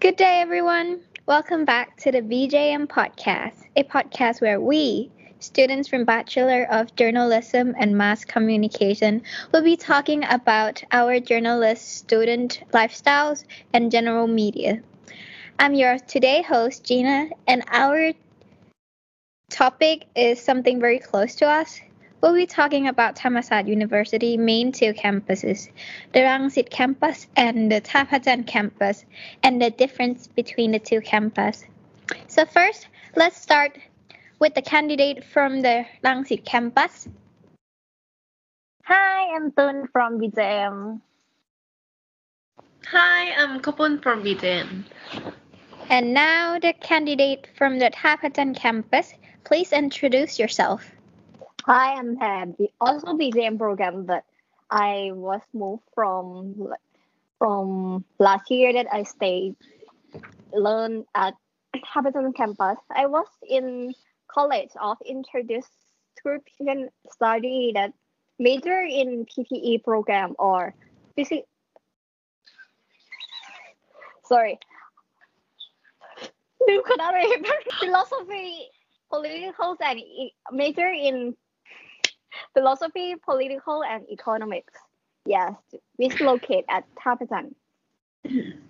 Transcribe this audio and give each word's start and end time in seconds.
Good 0.00 0.16
day, 0.16 0.40
everyone. 0.42 1.00
Welcome 1.24 1.64
back 1.64 1.96
to 1.98 2.12
the 2.12 2.20
BJM 2.20 2.88
podcast, 2.88 3.54
a 3.74 3.84
podcast 3.84 4.42
where 4.42 4.60
we, 4.60 5.10
students 5.40 5.88
from 5.88 6.04
Bachelor 6.04 6.64
of 6.70 6.94
Journalism 6.94 7.74
and 7.78 7.96
Mass 7.96 8.26
Communication, 8.26 9.22
will 9.52 9.62
be 9.62 9.78
talking 9.78 10.24
about 10.28 10.84
our 10.92 11.20
journalist 11.20 11.96
student 11.96 12.64
lifestyles 12.72 13.44
and 13.72 13.90
general 13.90 14.26
media. 14.26 14.82
I'm 15.58 15.74
your 15.74 15.98
today 16.00 16.42
host, 16.42 16.84
Gina, 16.84 17.30
and 17.46 17.64
our 17.68 18.12
topic 19.52 20.06
is 20.16 20.42
something 20.42 20.80
very 20.80 20.98
close 20.98 21.36
to 21.36 21.46
us. 21.46 21.80
We'll 22.20 22.34
be 22.34 22.46
talking 22.46 22.88
about 22.88 23.16
Thammasat 23.16 23.68
University 23.68 24.36
main 24.36 24.72
two 24.72 24.94
campuses, 24.94 25.68
the 26.12 26.20
Rangsit 26.20 26.70
campus 26.70 27.26
and 27.36 27.70
the 27.70 27.80
Thaprachan 27.80 28.46
campus, 28.46 29.04
and 29.42 29.60
the 29.60 29.70
difference 29.70 30.26
between 30.26 30.72
the 30.72 30.78
two 30.78 31.00
campuses. 31.00 31.64
So 32.28 32.46
first, 32.46 32.88
let's 33.14 33.36
start 33.36 33.76
with 34.38 34.54
the 34.54 34.62
candidate 34.62 35.24
from 35.24 35.60
the 35.60 35.84
Rangsit 36.02 36.44
campus. 36.44 37.08
Hi, 38.84 39.36
I'm 39.36 39.52
Tun 39.52 39.88
from 39.92 40.18
BJM. 40.18 41.00
Hi, 42.86 43.32
I'm 43.36 43.60
Kopun 43.60 44.02
from 44.02 44.24
BJM. 44.24 44.84
And 45.90 46.14
now 46.14 46.58
the 46.58 46.72
candidate 46.72 47.48
from 47.56 47.78
the 47.78 47.90
Thaprachan 47.90 48.56
campus. 48.56 49.14
Please 49.44 49.72
introduce 49.72 50.38
yourself. 50.38 50.84
Hi, 51.64 51.94
I'm 51.94 52.16
Pam. 52.16 52.54
Um, 52.58 52.66
also 52.80 53.08
BJM 53.08 53.58
program, 53.58 54.04
but 54.04 54.24
I 54.70 55.10
was 55.12 55.40
moved 55.52 55.82
from 55.94 56.72
from 57.38 58.04
last 58.18 58.50
year 58.50 58.72
that 58.72 58.86
I 58.92 59.02
stayed 59.02 59.56
learn 60.52 61.04
at 61.14 61.34
Habitat 61.84 62.34
campus. 62.36 62.78
I 62.94 63.06
was 63.06 63.26
in 63.48 63.94
College 64.28 64.70
of 64.80 64.96
Interdisciplinary 65.08 66.88
Study 67.10 67.72
that 67.74 67.92
major 68.38 68.80
in 68.80 69.26
PPE 69.26 69.84
program 69.84 70.34
or 70.38 70.74
physics. 71.16 71.48
Sorry. 74.24 74.58
philosophy, 77.80 78.70
political 79.12 79.76
and 79.80 79.98
e- 79.98 80.34
major 80.50 80.88
in 80.88 81.36
philosophy, 82.54 83.14
political 83.24 83.84
and 83.84 84.04
economics. 84.10 84.74
Yes, 85.26 85.54
which 85.96 86.20
locate 86.20 86.64
at 86.68 86.84
Thaprachan. 86.96 87.54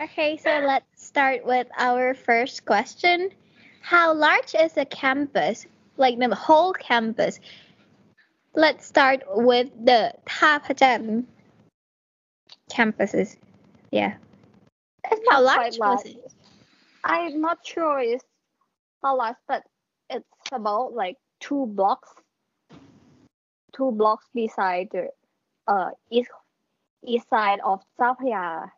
Okay, 0.00 0.36
so 0.36 0.50
let's 0.66 1.06
start 1.06 1.44
with 1.44 1.68
our 1.78 2.14
first 2.14 2.64
question. 2.64 3.30
How 3.82 4.12
large 4.12 4.54
is 4.58 4.72
the 4.72 4.84
campus? 4.84 5.66
Like 5.96 6.18
the 6.18 6.34
whole 6.34 6.72
campus? 6.72 7.38
Let's 8.54 8.86
start 8.86 9.22
with 9.28 9.70
the 9.84 10.12
Thaprachan 10.26 11.26
campuses. 12.72 13.36
Yeah. 13.92 14.14
It's 15.10 15.20
How 15.28 15.40
not 15.42 15.56
large 15.56 15.78
was 15.78 16.04
it? 16.06 16.32
I'm 17.04 17.40
not 17.40 17.58
sure 17.64 18.00
it's 18.00 18.24
how 19.02 19.16
large, 19.16 19.36
but 19.48 19.62
it's 20.10 20.24
about 20.52 20.94
like 20.94 21.16
two 21.40 21.66
blocks, 21.66 22.08
two 23.74 23.90
blocks 23.92 24.26
beside 24.34 24.88
the 24.92 25.08
uh 25.66 25.90
east 26.10 26.30
east 27.04 27.28
side 27.28 27.60
of 27.64 27.80
Sapaya 27.98 28.70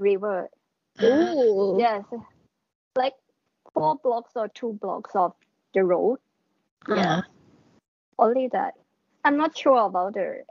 River. 0.00 0.48
Ooh. 1.02 1.76
Yes, 1.78 2.04
like 2.96 3.14
four 3.74 3.96
blocks 4.02 4.32
or 4.34 4.48
two 4.48 4.78
blocks 4.80 5.12
of 5.14 5.32
the 5.74 5.84
road. 5.84 6.18
Uh-huh. 6.88 7.22
Only 8.18 8.48
that. 8.52 8.74
I'm 9.24 9.36
not 9.36 9.56
sure 9.56 9.86
about 9.86 10.14
the 10.14 10.42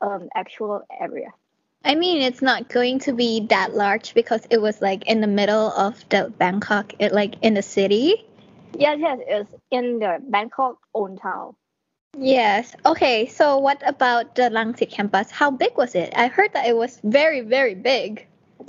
um 0.00 0.28
actual 0.34 0.82
area. 1.00 1.30
I 1.86 1.94
mean, 1.94 2.20
it's 2.20 2.42
not 2.42 2.68
going 2.68 2.98
to 3.00 3.12
be 3.12 3.46
that 3.48 3.74
large 3.74 4.12
because 4.12 4.44
it 4.50 4.60
was 4.60 4.82
like 4.82 5.06
in 5.06 5.20
the 5.20 5.28
middle 5.28 5.70
of 5.70 6.04
the 6.08 6.32
Bangkok, 6.36 6.92
it 6.98 7.12
like 7.12 7.36
in 7.42 7.54
the 7.54 7.62
city. 7.62 8.26
Yes, 8.76 8.98
yes, 9.00 9.18
it's 9.26 9.54
in 9.70 10.00
the 10.00 10.18
Bangkok 10.20 10.78
own 10.94 11.16
town. 11.16 11.54
Yes. 12.18 12.74
Okay. 12.84 13.26
So 13.26 13.58
what 13.58 13.80
about 13.86 14.34
the 14.34 14.42
Rangsit 14.50 14.90
campus? 14.90 15.30
How 15.30 15.50
big 15.52 15.76
was 15.76 15.94
it? 15.94 16.12
I 16.16 16.26
heard 16.26 16.52
that 16.54 16.66
it 16.66 16.76
was 16.76 16.98
very, 17.04 17.42
very 17.42 17.74
big. 17.74 18.26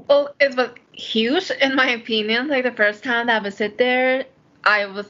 Well, 0.08 0.36
it 0.40 0.56
was 0.56 0.70
huge 0.92 1.50
in 1.50 1.76
my 1.76 1.90
opinion. 1.90 2.50
Like 2.50 2.66
the 2.66 2.72
first 2.72 3.04
time 3.04 3.28
that 3.28 3.42
I 3.42 3.44
visited 3.44 3.80
there, 3.80 4.26
I 4.64 4.86
was 4.86 5.08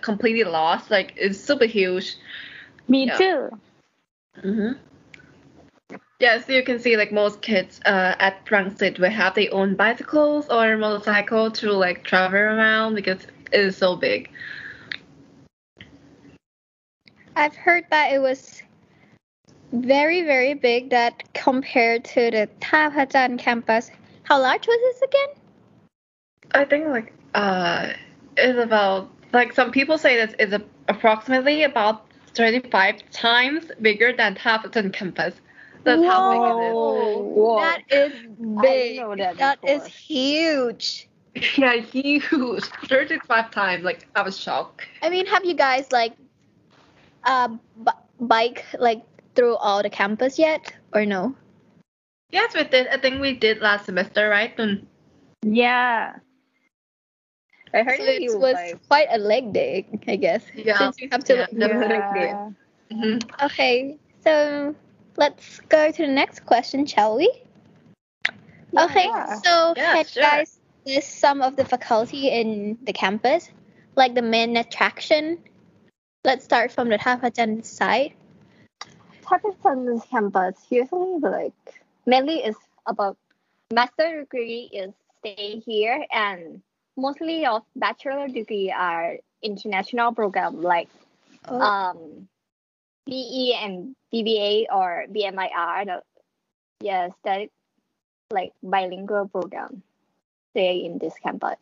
completely 0.00 0.44
lost. 0.44 0.90
Like 0.90 1.12
it's 1.16 1.38
super 1.38 1.66
huge. 1.66 2.16
Me 2.88 3.06
Yeah. 3.06 3.18
too. 3.18 3.60
Mm-hmm. 4.38 4.72
Yeah, 6.18 6.40
so 6.40 6.52
you 6.52 6.62
can 6.64 6.78
see 6.78 6.96
like 6.96 7.12
most 7.12 7.42
kids 7.42 7.78
uh, 7.84 8.14
at 8.18 8.44
Rangsit 8.46 8.98
will 8.98 9.10
have 9.10 9.34
their 9.34 9.52
own 9.52 9.74
bicycles 9.74 10.48
or 10.48 10.76
motorcycle 10.78 11.50
to 11.50 11.72
like 11.72 12.04
travel 12.04 12.38
around 12.38 12.94
because 12.94 13.24
it 13.52 13.60
is 13.60 13.76
so 13.76 13.96
big. 13.96 14.30
I've 17.36 17.54
heard 17.54 17.84
that 17.90 18.14
it 18.14 18.18
was 18.18 18.62
very, 19.72 20.22
very 20.22 20.54
big 20.54 20.88
that 20.88 21.22
compared 21.34 22.04
to 22.06 22.30
the 22.30 22.48
Thaprachan 22.60 23.38
campus. 23.38 23.90
How 24.22 24.40
large 24.40 24.66
was 24.66 24.78
this 24.80 25.02
again? 25.02 25.42
I 26.54 26.64
think 26.64 26.86
like 26.86 27.12
uh, 27.34 27.90
it's 28.38 28.58
about 28.58 29.10
like 29.34 29.52
some 29.52 29.70
people 29.70 29.98
say 29.98 30.16
this 30.16 30.34
is 30.38 30.54
a, 30.54 30.62
approximately 30.88 31.64
about 31.64 32.06
35 32.34 33.02
times 33.10 33.70
bigger 33.82 34.14
than 34.14 34.34
Thaprachan 34.34 34.94
campus. 34.94 35.34
That's 35.86 36.04
how 36.04 36.30
big 36.30 36.42
it 36.42 36.58
is. 36.60 36.74
Whoa. 36.74 37.22
Whoa. 37.34 37.56
That 37.60 37.82
is 37.90 38.12
big. 38.60 38.62
didn't 38.62 38.96
know 38.96 39.16
that 39.16 39.38
That 39.38 39.58
is 39.66 39.86
huge. 39.86 41.08
Yeah, 41.58 41.76
huge. 41.76 42.64
35 42.88 43.50
times. 43.50 43.84
Like, 43.84 44.06
I 44.14 44.22
was 44.22 44.38
shocked. 44.38 44.86
I 45.02 45.10
mean, 45.10 45.26
have 45.26 45.44
you 45.44 45.54
guys 45.54 45.92
like 45.92 46.12
uh 47.24 47.48
b- 47.48 48.00
bike 48.20 48.64
like 48.78 49.02
through 49.34 49.56
all 49.56 49.82
the 49.82 49.90
campus 49.90 50.38
yet 50.38 50.72
or 50.94 51.04
no? 51.04 51.34
Yes, 52.30 52.54
we 52.54 52.64
did. 52.64 52.88
I 52.88 52.96
think 52.98 53.20
we 53.20 53.34
did 53.34 53.60
last 53.60 53.84
semester, 53.86 54.28
right? 54.28 54.52
And 54.58 54.86
Yeah. 55.42 56.16
I 57.74 57.82
heard 57.82 57.98
So 57.98 58.04
it 58.04 58.38
was 58.38 58.54
like, 58.54 58.86
quite 58.88 59.08
a 59.10 59.18
leg 59.18 59.52
day, 59.52 59.86
I 60.08 60.16
guess. 60.16 60.44
Yeah. 60.54 60.78
Since 60.78 61.00
you 61.00 61.08
have 61.12 61.24
to. 61.24 61.34
Yeah, 61.36 61.46
definitely. 61.58 62.26
yeah. 62.26 62.50
Mhm. 62.92 63.44
Okay, 63.44 63.98
so 64.24 64.74
let's 65.16 65.60
go 65.60 65.90
to 65.90 66.02
the 66.06 66.12
next 66.12 66.44
question, 66.46 66.86
shall 66.86 67.16
we? 67.16 67.30
Okay, 68.78 69.08
Yeah. 69.08 69.40
so 69.44 69.74
Yeah, 69.74 69.92
can 69.92 70.04
sure. 70.04 70.22
you 70.22 70.28
guys 70.28 70.60
list 70.86 71.18
some 71.18 71.42
of 71.42 71.56
the 71.56 71.64
faculty 71.64 72.28
in 72.28 72.78
the 72.82 72.92
campus, 72.92 73.50
like 73.96 74.14
the 74.14 74.22
main 74.22 74.56
attraction? 74.56 75.38
Let's 76.24 76.44
start 76.44 76.72
from 76.72 76.88
the 76.88 76.98
Thaprachan 76.98 77.64
side. 77.64 78.14
Thaprachan's 79.22 80.04
campus 80.10 80.56
usually 80.70 81.18
like 81.20 81.82
mainly 82.06 82.38
is 82.44 82.56
about 82.86 83.16
master 83.72 84.20
degree 84.20 84.68
is 84.72 84.92
stay 85.18 85.58
here 85.60 86.04
and 86.12 86.62
mostly 86.96 87.44
of 87.46 87.62
bachelor 87.74 88.28
degree 88.28 88.70
are 88.70 89.16
international 89.42 90.12
program 90.12 90.62
like 90.62 90.88
Oh, 91.48 91.58
um 91.60 92.28
BE 93.06 93.54
and 93.54 93.94
BBA 94.12 94.66
or 94.70 95.06
BMIR. 95.10 95.86
The, 95.86 96.02
yes, 96.80 97.12
that 97.24 97.48
like 98.30 98.52
bilingual 98.62 99.28
program. 99.28 99.82
Stay 100.52 100.84
in 100.84 100.98
this 100.98 101.14
campus. 101.22 101.58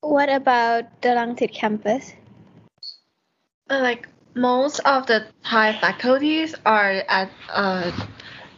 what 0.00 0.28
about 0.28 1.02
the 1.02 1.08
Rangsit 1.08 1.52
campus? 1.52 2.14
Uh, 3.70 3.80
like 3.80 4.08
most 4.34 4.80
of 4.80 5.06
the 5.06 5.26
Thai 5.44 5.78
faculties 5.78 6.54
are 6.64 7.02
at 7.08 7.30
uh, 7.50 7.90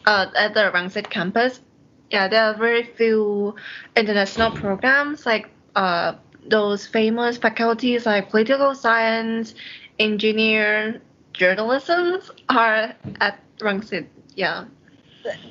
uh 0.07 0.27
at 0.37 0.55
the 0.55 0.71
Rangsit 0.73 1.11
campus. 1.11 1.61
Yeah, 2.11 2.29
there 2.29 2.45
are 2.45 2.55
very 2.55 2.85
few 2.85 3.55
international 3.97 4.51
programs 4.51 5.27
like 5.27 5.49
uh 5.75 6.15
those 6.47 6.87
famous 6.87 7.37
faculties 7.37 8.07
like 8.07 8.31
political 8.31 8.75
science, 8.75 9.55
engineer, 10.01 11.01
journalism 11.33 12.21
are 12.49 12.95
at 13.21 13.39
Rangsit. 13.59 14.07
Yeah. 14.35 14.65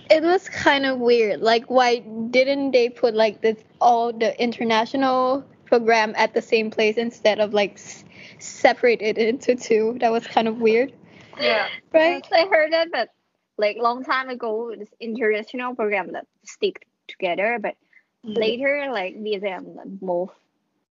It 0.10 0.24
was 0.24 0.50
kind 0.50 0.86
of 0.86 0.98
weird. 1.00 1.42
Like, 1.42 1.70
why 1.70 2.00
didn't 2.00 2.72
they 2.72 2.90
put 2.90 3.14
like 3.14 3.42
this 3.42 3.58
all 3.80 4.12
the 4.12 4.34
international 4.42 5.46
program 5.70 6.14
at 6.18 6.34
the 6.34 6.42
same 6.42 6.72
place 6.72 6.98
instead 6.98 7.40
of 7.40 7.54
like 7.54 7.74
s- 7.74 8.04
it 8.40 9.18
into 9.18 9.56
two. 9.56 9.98
That 10.02 10.12
was 10.12 10.26
kind 10.26 10.48
of 10.48 10.58
weird, 10.58 10.92
Yeah. 11.40 11.68
right? 11.94 12.26
I 12.32 12.48
heard 12.48 12.74
that, 12.74 12.90
but 12.92 13.10
like 13.58 13.78
long 13.78 14.04
time 14.04 14.30
ago, 14.30 14.74
this 14.78 14.90
international 15.00 15.76
program 15.76 16.14
that 16.14 16.26
stick 16.44 16.88
together, 17.08 17.60
but 17.62 17.76
mm. 18.26 18.38
later 18.38 18.90
like 18.92 19.16
we 19.18 19.38
BJM 19.38 20.02
moved 20.02 20.34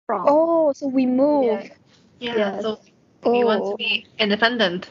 from. 0.06 0.24
Oh, 0.28 0.72
so 0.72 0.88
we 0.88 1.06
moved. 1.06 1.70
Yeah. 2.18 2.36
Yes. 2.36 2.62
So 2.62 2.80
we 3.30 3.44
want 3.44 3.64
Oh. 3.64 3.66
to 3.66 3.74
be 3.76 4.06
independent. 4.18 4.90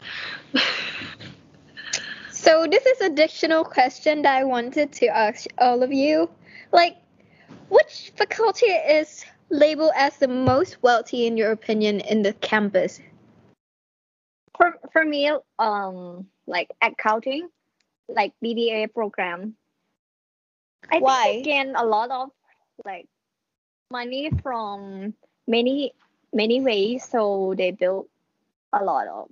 So 2.30 2.66
this 2.66 2.86
is 2.86 3.00
additional 3.00 3.64
question 3.64 4.22
that 4.22 4.36
I 4.36 4.44
wanted 4.44 4.92
to 4.92 5.06
ask 5.06 5.46
all 5.58 5.82
of 5.82 5.92
you. 5.92 6.30
Like, 6.72 6.96
which 7.68 8.12
faculty 8.16 8.66
is 8.66 9.24
labeled 9.50 9.92
as 9.96 10.18
the 10.18 10.28
most 10.28 10.82
wealthy 10.82 11.26
in 11.26 11.36
your 11.36 11.50
opinion 11.52 12.00
in 12.00 12.22
the 12.22 12.32
campus? 12.34 13.00
For 14.56 14.78
for 14.92 15.04
me, 15.04 15.30
um, 15.58 16.28
like 16.46 16.70
accounting, 16.80 17.48
like 18.08 18.32
BBA 18.40 18.86
program. 18.88 19.56
I 20.90 21.00
Why? 21.00 21.24
think 21.24 21.44
they 21.44 21.50
gain 21.50 21.74
a 21.76 21.84
lot 21.84 22.10
of 22.10 22.30
like 22.84 23.08
money 23.90 24.30
from 24.42 25.14
many 25.46 25.92
many 26.32 26.60
ways, 26.60 27.04
so 27.08 27.54
they 27.56 27.70
build 27.72 28.08
a 28.80 28.84
lot 28.84 29.06
of 29.08 29.30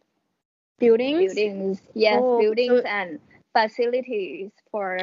Buildings? 0.79 1.35
buildings. 1.35 1.83
Yes, 1.95 2.21
Oh, 2.23 2.39
buildings 2.39 2.83
so- 2.83 2.89
and 2.89 3.21
facilities 3.57 4.51
for 4.71 4.99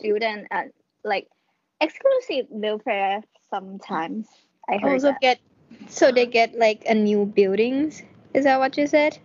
students 0.00 0.48
and 0.50 0.72
like 1.04 1.28
exclusive 1.80 2.46
welfare 2.50 3.22
sometimes. 3.50 4.28
I 4.68 4.78
heard 4.78 4.92
Also 4.94 5.12
that. 5.12 5.20
get 5.20 5.38
so 5.88 6.10
they 6.12 6.26
get 6.26 6.54
like 6.58 6.82
a 6.86 6.94
new 6.94 7.26
buildings. 7.26 8.02
Is 8.34 8.44
that 8.44 8.58
what 8.58 8.76
you 8.76 8.86
said? 8.86 9.18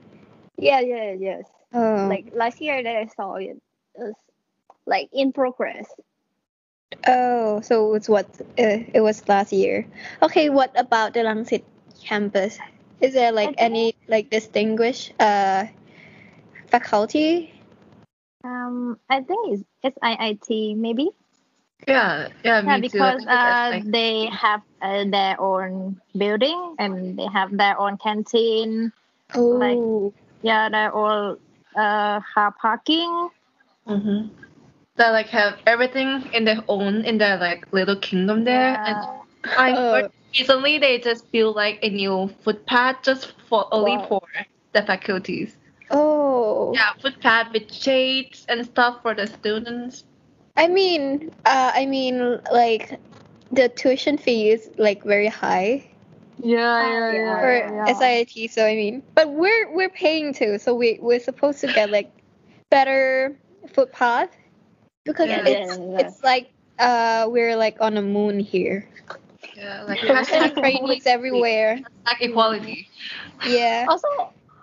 Yeah, 0.57 0.79
yeah, 0.81 1.13
yes. 1.13 1.45
Oh. 1.73 2.07
Like 2.09 2.29
last 2.33 2.61
year 2.61 2.81
that 2.83 2.95
I 2.95 3.05
saw 3.07 3.35
it 3.35 3.57
was 3.95 4.13
like 4.85 5.09
in 5.13 5.31
progress. 5.33 5.87
Oh, 7.07 7.61
so 7.61 7.93
it's 7.95 8.09
what 8.09 8.25
uh, 8.57 8.83
it 8.93 9.01
was 9.01 9.27
last 9.27 9.51
year. 9.53 9.85
Okay, 10.21 10.49
what 10.49 10.71
about 10.79 11.13
the 11.13 11.21
Rangsit 11.21 11.63
campus? 12.03 12.59
Is 13.01 13.13
there 13.13 13.31
like 13.31 13.49
think- 13.49 13.61
any 13.61 13.95
like 14.07 14.29
distinguished 14.29 15.13
uh 15.19 15.65
faculty? 16.67 17.53
Um, 18.43 18.99
I 19.09 19.21
think 19.21 19.59
it's 19.83 19.97
SIIT 19.99 20.77
maybe. 20.77 21.09
Yeah. 21.87 22.29
Yeah. 22.43 22.61
Yeah, 22.63 22.77
Me 22.77 22.89
too. 22.89 22.97
Because 22.97 23.17
think 23.19 23.29
uh, 23.29 23.69
like- 23.71 23.91
they 23.91 24.25
have 24.27 24.61
uh, 24.81 25.03
their 25.09 25.39
own 25.39 25.99
building 26.17 26.75
and 26.79 27.17
they 27.17 27.27
have 27.27 27.55
their 27.55 27.79
own 27.79 27.97
canteen. 27.97 28.91
Oh, 29.35 30.13
Yeah, 30.41 30.69
they're 30.69 30.93
all 30.93 31.37
uh 31.75 32.19
have 32.35 32.57
parking. 32.57 33.29
Mm-hmm. 33.87 34.27
They 34.95 35.09
like 35.11 35.27
have 35.27 35.59
everything 35.67 36.29
in 36.33 36.45
their 36.45 36.63
own 36.67 37.03
in 37.05 37.17
their 37.17 37.37
like 37.37 37.71
little 37.73 37.97
kingdom 37.97 38.43
there. 38.45 38.75
And 38.79 38.97
I 39.57 39.71
Oh. 39.71 39.91
heard 39.93 40.11
recently 40.37 40.77
they 40.79 40.99
just 40.99 41.31
built 41.31 41.55
like 41.55 41.79
a 41.83 41.89
new 41.89 42.29
footpath 42.43 43.03
just 43.03 43.33
for 43.49 43.67
only 43.71 43.97
Wow. 43.97 44.05
for 44.09 44.21
the 44.73 44.81
faculties. 44.83 45.55
oh. 45.91 46.73
Yeah, 46.73 46.93
footpath 47.01 47.53
with 47.53 47.71
shades 47.71 48.45
and 48.49 48.65
stuff 48.65 49.01
for 49.01 49.13
the 49.15 49.27
students. 49.27 50.03
I 50.57 50.67
mean, 50.67 51.31
uh, 51.45 51.71
I 51.73 51.85
mean, 51.85 52.39
like 52.51 52.99
the 53.51 53.69
tuition 53.69 54.17
fee 54.17 54.49
is 54.51 54.69
like 54.77 55.03
very 55.03 55.27
high 55.27 55.85
Yeah, 56.43 56.81
yeah, 56.83 57.11
yeah, 57.11 57.39
for 57.39 57.51
yeah. 57.51 57.93
SIIT. 57.93 58.49
So 58.51 58.65
I 58.65 58.75
mean, 58.75 59.03
but 59.15 59.29
we're 59.31 59.71
we're 59.73 59.89
paying 59.89 60.33
too, 60.33 60.57
so 60.59 60.73
we 60.75 60.99
we're 61.01 61.19
supposed 61.19 61.59
to 61.61 61.67
get 61.67 61.89
like 61.91 62.11
better 62.69 63.35
footpath 63.73 64.29
because 65.05 65.29
Yeah. 65.29 65.43
it's 65.45 65.77
Yeah, 65.77 65.85
yeah. 65.91 65.99
it's 65.99 66.23
like 66.23 66.51
uh 66.79 67.27
we're 67.29 67.55
like 67.55 67.77
on 67.81 67.95
the 67.95 68.01
moon 68.01 68.39
here. 68.39 68.87
Yeah, 69.57 69.83
like 69.83 69.99
Hashtag 69.99 70.53
trainees 70.61 71.07
everywhere. 71.07 71.79
hashtag 72.05 72.21
equality. 72.29 72.89
Yeah. 73.45 73.85
Also, 73.89 74.07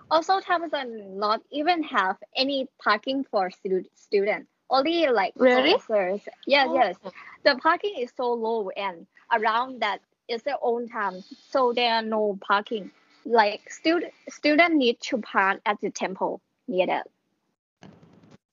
also 0.09 0.39
Thammasat 0.39 0.87
not 1.17 1.41
even 1.51 1.83
have 1.83 2.15
any 2.35 2.67
parking 2.81 3.25
for 3.29 3.51
stu- 3.51 3.83
students. 3.95 4.47
Only 4.69 5.07
like 5.07 5.33
Really? 5.35 5.73
professors. 5.73 6.21
Yes, 6.47 6.67
Oh. 6.69 6.75
yes. 6.75 6.95
The 7.43 7.55
parking 7.57 7.95
is 7.99 8.11
so 8.15 8.31
low 8.33 8.69
and 8.69 9.05
around 9.31 9.81
that 9.81 9.99
is 10.27 10.41
their 10.43 10.57
own 10.61 10.87
time, 10.87 11.23
so 11.49 11.73
there 11.73 11.93
are 11.95 12.01
no 12.01 12.39
parking. 12.47 12.89
Like 13.25 13.69
student 13.71 14.13
student 14.29 14.75
need 14.75 14.99
to 15.09 15.17
park 15.17 15.59
at 15.65 15.81
the 15.81 15.89
temple 15.91 16.41
near 16.67 16.87
that 16.87 17.07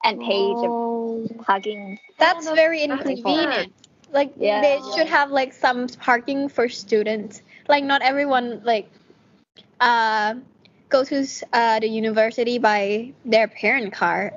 and 0.05 0.19
pay 0.21 0.43
Oh. 0.57 1.25
the 1.29 1.35
parking. 1.45 1.99
That's 2.19 2.49
very 2.51 2.83
inconvenient. 2.83 3.73
Like 4.13 4.33
Yeah. 4.37 4.61
they 4.61 4.81
should 4.95 5.09
have 5.09 5.31
like 5.31 5.53
some 5.53 5.89
parking 5.89 6.49
for 6.49 6.69
students. 6.69 7.43
Like 7.69 7.85
not 7.85 8.03
everyone 8.03 8.61
like 8.65 8.89
uh 9.81 10.35
go 10.89 11.05
to 11.05 11.27
uh 11.53 11.81
the 11.81 11.89
university 11.89 12.59
by 12.59 13.13
their 13.25 13.49
parent 13.49 13.93
car. 13.93 14.33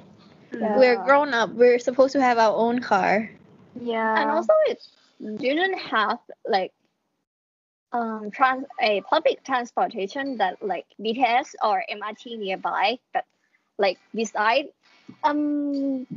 Yeah. 0.57 0.77
We're 0.77 1.03
grown 1.03 1.33
up. 1.33 1.51
We're 1.51 1.79
supposed 1.79 2.13
to 2.13 2.21
have 2.21 2.37
our 2.37 2.55
own 2.55 2.79
car. 2.79 3.29
Yeah. 3.79 4.21
and 4.21 4.31
also 4.31 4.53
it 4.67 4.79
didn't 5.37 5.77
have 5.79 6.19
like 6.45 6.71
um 7.91 8.31
trans 8.31 8.65
a 8.81 9.01
public 9.01 9.43
transportation 9.43 10.37
that 10.37 10.61
like 10.61 10.85
BTS 10.99 11.55
or 11.63 11.83
MRT 11.89 12.37
nearby, 12.37 12.99
but 13.13 13.25
like 13.77 13.97
beside 14.13 14.65
um 15.23 16.07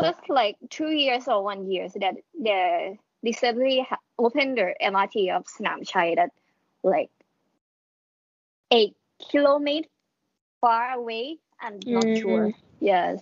just 0.00 0.28
like 0.28 0.56
two 0.70 0.90
years 0.90 1.28
or 1.28 1.42
one 1.42 1.70
year 1.70 1.88
so 1.88 1.98
that 2.00 2.14
the 2.40 2.96
recently 3.22 3.86
ha- 3.88 3.98
opened 4.18 4.58
the 4.58 4.74
MRT 4.82 5.34
of 5.34 5.44
Sanam 5.46 5.86
Chai 5.86 6.14
that 6.16 6.30
like 6.82 7.10
eight 8.70 8.96
kilometer 9.30 9.88
far 10.60 10.92
away. 10.92 11.38
I'm 11.60 11.78
not 11.86 12.04
mm-hmm. 12.04 12.20
sure. 12.20 12.52
Yes. 12.80 13.20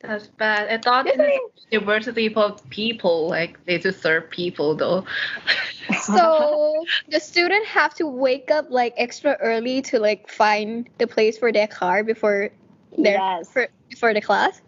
That's 0.00 0.26
bad. 0.26 0.68
I 0.68 0.78
thought 0.78 1.06
Isn't 1.06 1.20
in 1.20 1.26
it? 1.26 1.40
university 1.70 2.28
for 2.28 2.56
people, 2.68 3.28
like 3.28 3.64
they 3.64 3.78
just 3.78 4.02
serve 4.02 4.28
people 4.30 4.74
though. 4.74 5.04
So 6.02 6.84
the 7.10 7.20
student 7.20 7.66
have 7.66 7.94
to 7.94 8.06
wake 8.06 8.50
up 8.50 8.66
like 8.70 8.94
extra 8.96 9.36
early 9.40 9.82
to 9.82 9.98
like 9.98 10.28
find 10.28 10.88
the 10.98 11.06
place 11.06 11.38
for 11.38 11.52
their 11.52 11.66
car 11.66 12.02
before 12.04 12.50
their 12.96 13.18
Yes. 13.18 13.50
for, 13.50 13.68
before 13.88 14.14
the 14.14 14.20
class. 14.20 14.60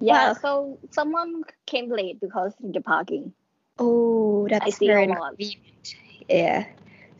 Yeah, 0.00 0.32
so 0.32 0.78
someone 0.90 1.42
came 1.66 1.90
late 1.90 2.20
because 2.20 2.54
of 2.62 2.72
the 2.72 2.80
parking. 2.80 3.32
Oh, 3.78 4.46
that's 4.48 4.76
see 4.76 4.86
very 4.86 5.04
inconvenient. 5.04 5.94
Yeah. 6.28 6.66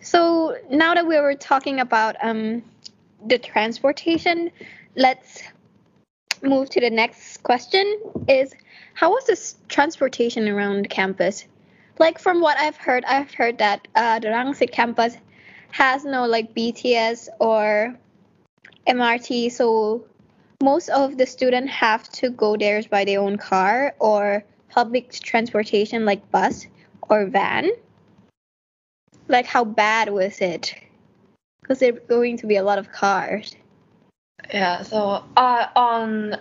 So 0.01 0.57
now 0.71 0.95
that 0.95 1.07
we 1.07 1.19
were 1.19 1.35
talking 1.35 1.81
about 1.81 2.17
um 2.23 2.63
the 3.27 3.39
transportation, 3.39 4.51
let's 4.97 5.43
move 6.43 6.71
to 6.71 6.81
the 6.81 6.91
next 6.91 7.43
question. 7.43 8.01
Is 8.29 8.55
how 8.95 9.11
was 9.11 9.27
this 9.27 9.57
transportation 9.69 10.49
around 10.49 10.89
campus? 10.91 11.47
Like 11.99 12.19
from 12.19 12.41
what 12.41 12.59
I've 12.59 12.77
heard, 12.77 13.05
I've 13.05 13.33
heard 13.35 13.59
that 13.59 13.87
uh, 13.95 14.19
the 14.21 14.29
Rangsit 14.29 14.73
campus 14.73 15.17
has 15.71 16.05
no 16.05 16.27
like 16.27 16.55
BTS 16.55 17.29
or 17.39 17.95
MRT, 18.87 19.53
so 19.53 20.07
most 20.63 20.91
of 20.91 21.17
the 21.17 21.27
students 21.27 21.73
have 21.73 22.09
to 22.11 22.31
go 22.31 22.57
there 22.57 22.83
by 22.91 23.05
their 23.05 23.21
own 23.21 23.37
car 23.37 23.95
or 23.99 24.45
public 24.69 25.13
transportation 25.13 26.05
like 26.05 26.31
bus 26.31 26.67
or 27.09 27.27
van. 27.27 27.71
Like 29.29 29.47
how 29.47 29.65
bad 29.65 30.11
was 30.11 30.41
it? 30.41 30.75
Because 31.63 31.79
there's 31.79 31.99
going 32.09 32.37
to 32.39 32.47
be 32.47 32.57
a 32.57 32.63
lot 32.63 32.79
of 32.79 32.93
cars. 32.93 33.57
Yeah, 34.53 34.83
so 34.83 35.25
uh 35.37 35.67
on 35.77 36.35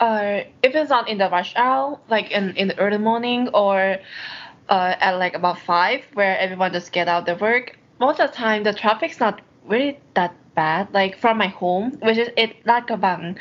uh 0.00 0.40
if 0.62 0.74
it's 0.74 0.90
not 0.90 1.08
in 1.08 1.18
the 1.18 1.28
rush 1.30 1.54
hour, 1.56 1.98
like 2.08 2.30
in, 2.30 2.56
in 2.56 2.68
the 2.68 2.78
early 2.78 2.98
morning 2.98 3.48
or 3.54 3.98
uh 4.68 4.94
at 4.98 5.12
like 5.18 5.34
about 5.34 5.58
five 5.60 6.02
where 6.14 6.38
everyone 6.38 6.72
just 6.72 6.92
get 6.92 7.08
out 7.08 7.26
the 7.26 7.36
work, 7.36 7.78
most 8.00 8.18
of 8.20 8.30
the 8.30 8.36
time 8.36 8.64
the 8.64 8.72
traffic's 8.72 9.20
not 9.20 9.40
really 9.66 10.00
that 10.14 10.34
bad. 10.54 10.92
Like 10.92 11.16
from 11.18 11.38
my 11.38 11.48
home, 11.48 11.92
which 12.02 12.18
is 12.18 12.30
it 12.36 12.64
Lat 12.66 12.86
Krabang, 12.86 13.36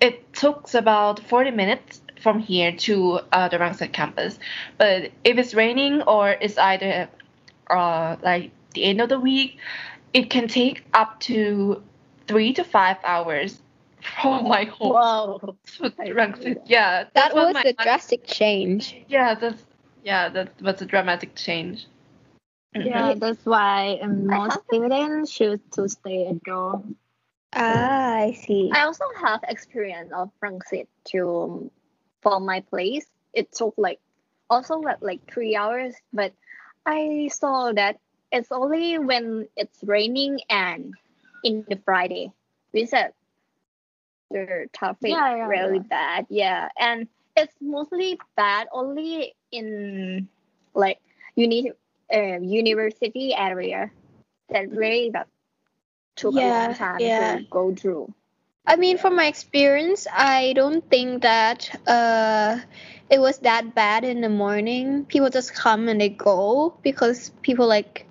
it 0.00 0.32
took 0.32 0.72
about 0.74 1.20
forty 1.20 1.50
minutes 1.50 2.00
from 2.20 2.38
here 2.40 2.72
to 2.72 3.20
uh 3.32 3.48
the 3.48 3.58
Rangsit 3.58 3.92
campus. 3.92 4.38
But 4.78 5.10
if 5.24 5.38
it's 5.38 5.54
raining 5.54 6.02
or 6.02 6.30
it's 6.30 6.58
either 6.58 7.08
uh 7.70 8.16
like 8.22 8.50
the 8.74 8.84
end 8.84 9.00
of 9.00 9.08
the 9.08 9.18
week, 9.20 9.58
it 10.12 10.30
can 10.30 10.48
take 10.48 10.84
up 10.94 11.20
to 11.20 11.82
three 12.26 12.52
to 12.54 12.64
five 12.64 12.96
hours 13.04 13.60
from 14.00 14.48
my 14.48 14.64
home 14.64 14.92
Wow. 14.92 15.40
to 15.78 15.90
Rangsit. 15.90 16.62
Yeah, 16.66 17.04
That 17.14 17.32
that's 17.32 17.34
was 17.34 17.56
a 17.64 17.72
drastic 17.72 18.26
change. 18.26 18.96
yeah, 19.08 19.34
that's 19.34 19.62
yeah, 20.04 20.28
that 20.30 20.60
was 20.62 20.80
a 20.82 20.86
dramatic 20.86 21.34
change. 21.34 21.86
Yeah, 22.84 23.14
that's 23.14 23.44
why 23.44 23.98
um, 24.02 24.26
most 24.26 24.60
students 24.64 25.32
choose 25.32 25.60
to 25.72 25.88
stay 25.88 26.26
at 26.28 26.42
dorm. 26.42 26.96
Ah, 27.52 28.16
I 28.16 28.32
see. 28.32 28.70
I 28.72 28.82
also 28.84 29.04
have 29.20 29.40
experience 29.48 30.12
of 30.12 30.30
transit 30.40 30.88
to 31.12 31.28
um, 31.28 31.70
from 32.22 32.44
my 32.44 32.60
place. 32.60 33.06
It 33.32 33.52
took 33.52 33.74
like 33.76 34.00
also 34.50 34.78
like, 34.78 34.98
like 35.00 35.32
three 35.32 35.56
hours, 35.56 35.94
but 36.12 36.32
I 36.84 37.28
saw 37.32 37.72
that 37.72 37.98
it's 38.32 38.52
only 38.52 38.98
when 38.98 39.48
it's 39.56 39.78
raining 39.82 40.40
and 40.50 40.94
in 41.44 41.64
the 41.68 41.76
Friday. 41.84 42.32
We 42.72 42.86
said 42.86 43.12
the 44.30 44.66
traffic 44.72 45.10
Yeah, 45.10 45.36
yeah, 45.36 45.46
really 45.46 45.78
yeah. 45.78 45.88
bad. 45.88 46.26
Yeah, 46.28 46.68
and 46.78 47.08
it's 47.36 47.54
mostly 47.60 48.18
bad 48.36 48.68
only 48.72 49.34
in 49.52 50.28
like 50.74 50.98
uni 51.36 51.72
uh, 52.12 52.40
university 52.40 53.34
area 53.34 53.90
that 54.50 54.70
really 54.70 55.10
that 55.10 55.28
took 56.16 56.34
a 56.34 56.38
long 56.38 56.74
time 56.74 57.00
yeah. 57.00 57.38
to 57.38 57.44
go 57.44 57.74
through. 57.74 58.12
I 58.66 58.76
mean, 58.76 58.98
from 58.98 59.14
my 59.14 59.26
experience, 59.26 60.08
I 60.12 60.52
don't 60.54 60.88
think 60.90 61.22
that 61.22 61.70
uh, 61.86 62.58
it 63.10 63.20
was 63.20 63.38
that 63.38 63.74
bad 63.74 64.04
in 64.04 64.20
the 64.20 64.28
morning. 64.28 65.04
People 65.04 65.30
just 65.30 65.54
come 65.54 65.88
and 65.88 66.00
they 66.00 66.08
go 66.08 66.74
because 66.82 67.30
people 67.42 67.68
like 67.68 68.06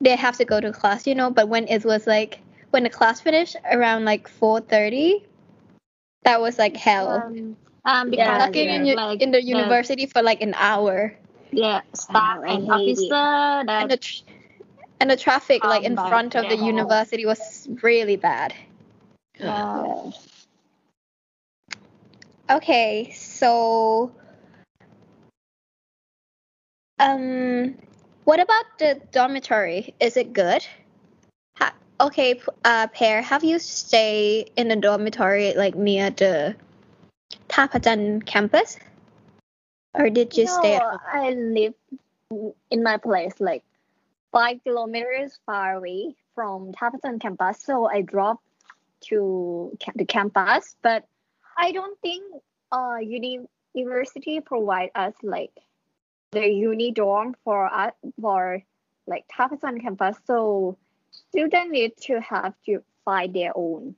they 0.00 0.14
have 0.16 0.36
to 0.36 0.44
go 0.44 0.60
to 0.60 0.72
class, 0.72 1.06
you 1.06 1.14
know. 1.14 1.30
But 1.30 1.48
when 1.48 1.66
it 1.68 1.84
was 1.84 2.06
like 2.06 2.40
when 2.70 2.82
the 2.82 2.90
class 2.90 3.20
finished 3.20 3.56
around 3.70 4.04
like 4.04 4.28
four 4.28 4.60
thirty, 4.60 5.24
that 6.24 6.40
was 6.40 6.58
like 6.58 6.76
hell. 6.76 7.08
Um, 7.08 7.56
um, 7.86 8.12
Yeah, 8.12 8.34
because 8.34 8.42
Stuck 8.42 8.56
in, 8.56 8.84
yeah. 8.84 8.94
like 8.94 9.22
in 9.22 9.30
the 9.30 9.40
the- 9.40 9.46
university 9.46 10.06
for 10.06 10.22
like 10.22 10.42
an 10.42 10.54
hour, 10.54 11.16
yeah, 11.56 11.80
staff 11.94 12.40
I 12.44 12.48
and 12.54 12.70
officer 12.70 13.08
that 13.08 13.68
and 13.68 13.90
the 13.90 13.96
tr- 13.96 14.22
and 15.00 15.10
the 15.10 15.16
traffic 15.16 15.64
like 15.64 15.84
in 15.84 15.96
front 15.96 16.34
of 16.34 16.48
the 16.48 16.56
university 16.56 17.26
was 17.26 17.68
really 17.82 18.16
bad. 18.16 18.54
uh, 19.42 20.10
Okay, 22.50 23.10
so 23.12 24.12
um 26.98 27.74
what 28.24 28.40
about 28.40 28.64
the 28.78 29.00
dormitory? 29.12 29.94
Is 30.00 30.16
it 30.16 30.32
good? 30.32 30.64
Ha- 31.58 31.74
okay, 32.00 32.40
uh 32.64 32.86
Pear, 32.88 33.22
have 33.22 33.44
you 33.44 33.58
stayed 33.58 34.50
in 34.56 34.68
the 34.68 34.76
dormitory 34.76 35.54
like 35.54 35.74
near 35.74 36.10
the 36.10 36.54
Thaprachan 37.48 38.24
campus? 38.24 38.78
Or 39.94 40.10
did 40.10 40.36
you 40.36 40.46
stay 40.46 40.74
at 40.74 40.82
No, 40.82 40.88
home? 40.90 41.00
I 41.12 41.30
live 41.30 41.74
in 42.70 42.82
my 42.82 42.96
place 42.98 43.34
like 43.40 43.64
five 44.32 44.62
kilometers 44.64 45.38
far 45.46 45.74
away 45.76 46.14
from 46.34 46.72
Thaprachan 46.72 47.20
campus, 47.20 47.62
so 47.62 47.86
I 47.88 48.02
drove 48.02 48.38
to 49.08 49.76
the 49.94 50.04
campus. 50.04 50.76
But 50.82 51.06
I 51.56 51.72
don't 51.72 51.98
think 52.00 52.24
uh 52.72 52.96
uni- 53.00 53.48
university 53.74 54.40
provide 54.40 54.90
us 54.94 55.14
like 55.22 55.52
the 56.32 56.46
uni 56.48 56.90
dorm 56.92 57.36
for 57.44 57.66
us 57.72 57.92
for 58.20 58.62
like 59.06 59.24
Thaprachan 59.28 59.80
campus. 59.80 60.16
So 60.26 60.76
students 61.30 61.70
need 61.72 61.96
to 62.08 62.20
have 62.20 62.54
to 62.66 62.82
find 63.04 63.34
their 63.34 63.52
own. 63.54 63.94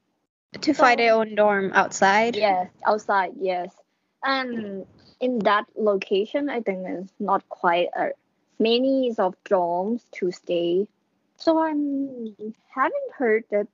to 0.61 0.75
find 0.75 0.99
their 1.01 1.15
own 1.15 1.35
dorm 1.35 1.71
outside? 1.75 2.37
Yes, 2.37 2.71
outside, 2.87 3.33
yes. 3.41 3.75
And 4.23 4.87
in 5.21 5.39
that 5.41 5.67
location, 5.77 6.49
I 6.49 6.61
think 6.61 6.83
there's 6.83 7.13
not 7.19 7.49
quite 7.49 7.89
a 7.97 8.11
many 8.59 9.15
of 9.19 9.35
dorms 9.45 10.03
to 10.13 10.33
stay. 10.33 10.89
So 11.37 11.59
I'm 11.59 12.35
haven't 12.69 13.13
heard 13.15 13.45
that 13.51 13.69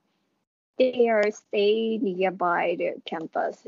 they 0.78 1.08
are 1.08 1.30
stay 1.30 1.98
nearby 1.98 2.76
the 2.78 2.94
campus. 3.04 3.62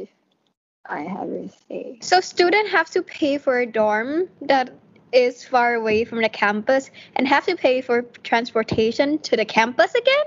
I 0.87 1.01
haven't 1.01 1.53
stay. 1.53 1.99
So 2.03 2.21
students 2.21 2.71
have 2.73 2.91
to 2.91 3.03
pay 3.03 3.39
for 3.39 3.59
a 3.59 3.67
dorm 3.67 4.29
that 4.43 4.71
is 5.13 5.45
far 5.45 5.75
away 5.75 6.05
from 6.05 6.21
the 6.21 6.29
campus 6.29 6.91
and 7.17 7.27
have 7.29 7.47
to 7.47 7.57
pay 7.57 7.81
for 7.81 8.03
transportation 8.25 9.19
to 9.21 9.37
the 9.37 9.45
campus 9.45 9.95
again? 9.95 10.25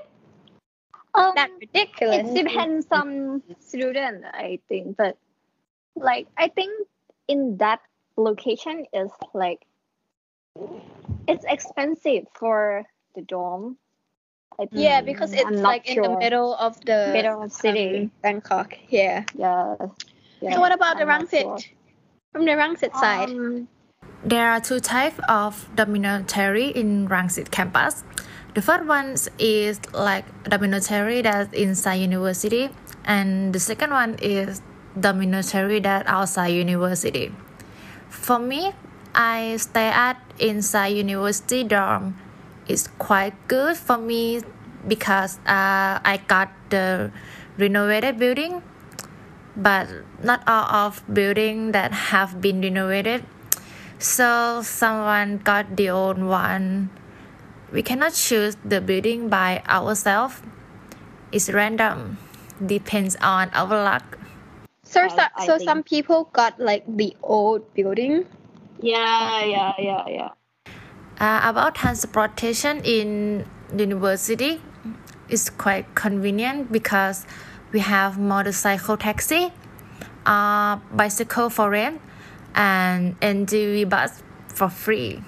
Um, 1.13 1.33
That's 1.35 1.51
ridiculous. 1.59 2.29
it 2.29 2.43
depends 2.43 2.87
on 2.91 3.43
student, 3.59 4.23
I 4.25 4.59
think, 4.69 4.97
but 4.97 5.17
like 5.95 6.27
I 6.37 6.47
think 6.47 6.71
in 7.27 7.57
that 7.57 7.81
location 8.15 8.85
is 8.93 9.11
like 9.33 9.65
it's 11.27 11.45
expensive 11.47 12.25
for 12.33 12.83
the 13.15 13.21
dorm. 13.21 13.77
I 14.59 14.65
think. 14.65 14.71
Yeah, 14.73 15.01
because 15.01 15.33
it's 15.33 15.45
I'm 15.45 15.55
like 15.61 15.87
in 15.87 16.01
the 16.01 16.17
middle 16.17 16.55
of 16.55 16.79
the 16.85 17.11
middle 17.13 17.43
of 17.43 17.51
city. 17.51 18.09
um, 18.09 18.11
Bangkok. 18.23 18.73
Yeah. 18.89 19.23
Yeah. 19.35 19.75
yeah. 20.41 20.55
So 20.55 20.59
what 20.61 20.71
about 20.71 20.97
the 20.97 21.03
I'm 21.03 21.09
not 21.09 21.29
Rangsit? 21.29 21.41
sure. 21.41 21.57
From 22.33 22.45
the 22.45 22.51
Rangsit 22.51 22.95
side. 22.95 23.29
um, 23.29 23.67
There 24.23 24.49
are 24.49 24.59
two 24.59 24.79
types 24.79 25.19
of 25.29 25.69
dormitory 25.75 26.67
in 26.69 27.07
Rangsit 27.07 27.51
campus. 27.51 28.03
The 28.55 28.61
first 28.61 28.85
one 28.85 29.15
is 29.37 29.79
like 29.93 30.25
dormitory 30.43 31.21
that's 31.21 31.53
inside 31.53 32.01
university, 32.01 32.69
and 33.05 33.53
the 33.53 33.59
second 33.59 33.91
one 33.91 34.15
is 34.21 34.61
dormitory 34.99 35.79
that 35.81 36.07
outside 36.07 36.49
university. 36.49 37.31
For 38.09 38.39
me, 38.39 38.73
I 39.13 39.57
stay 39.57 39.89
at 39.89 40.21
inside 40.39 40.97
university 40.97 41.63
dorm. 41.63 42.17
It's 42.67 42.87
quite 42.97 43.33
good 43.47 43.77
for 43.77 43.97
me 43.97 44.41
because 44.87 45.37
uh, 45.45 45.99
I 46.03 46.21
got 46.27 46.51
the 46.69 47.11
renovated 47.57 48.19
building, 48.19 48.61
but 49.55 49.87
not 50.23 50.43
all 50.47 50.87
of 50.87 51.03
building 51.11 51.71
that 51.71 51.91
have 51.91 52.41
been 52.41 52.61
renovated 52.61 53.23
so 53.99 54.61
someone 54.61 55.39
got 55.39 55.75
the 55.75 55.89
old 55.89 56.21
one. 56.21 56.89
We 57.73 57.81
cannot 57.81 58.13
choose 58.13 58.55
the 58.63 58.79
building 58.79 59.27
by 59.27 59.63
ourselves. 59.67 60.41
It's 61.31 61.49
random. 61.49 62.17
Depends 62.63 63.17
on 63.21 63.49
our 63.53 63.83
luck. 63.83 64.17
So, 64.97 65.07
so, 65.09 65.23
I 65.35 65.45
so 65.45 65.57
think- 65.57 65.69
some 65.69 65.83
people 65.83 66.29
got 66.33 66.59
like 66.59 66.83
the 66.87 67.15
old 67.21 67.73
building. 67.73 68.25
Yeah, 68.81 69.45
yeah, 69.45 69.73
yeah, 69.77 70.03
yeah. 70.07 70.29
Uh, 71.19 71.41
about 71.49 71.75
transportation 71.75 72.81
in 72.83 73.45
university, 73.75 74.61
it's 75.29 75.49
quite 75.49 75.93
convenient 75.95 76.71
because 76.71 77.25
we 77.71 77.79
have 77.79 78.17
motorcycle 78.17 78.97
taxi, 78.97 79.51
uh, 80.25 80.77
bicycle 80.93 81.49
for 81.49 81.69
rent, 81.69 82.01
and 82.55 83.19
NGV 83.21 83.89
bus 83.89 84.21
for 84.47 84.69
free. 84.69 85.21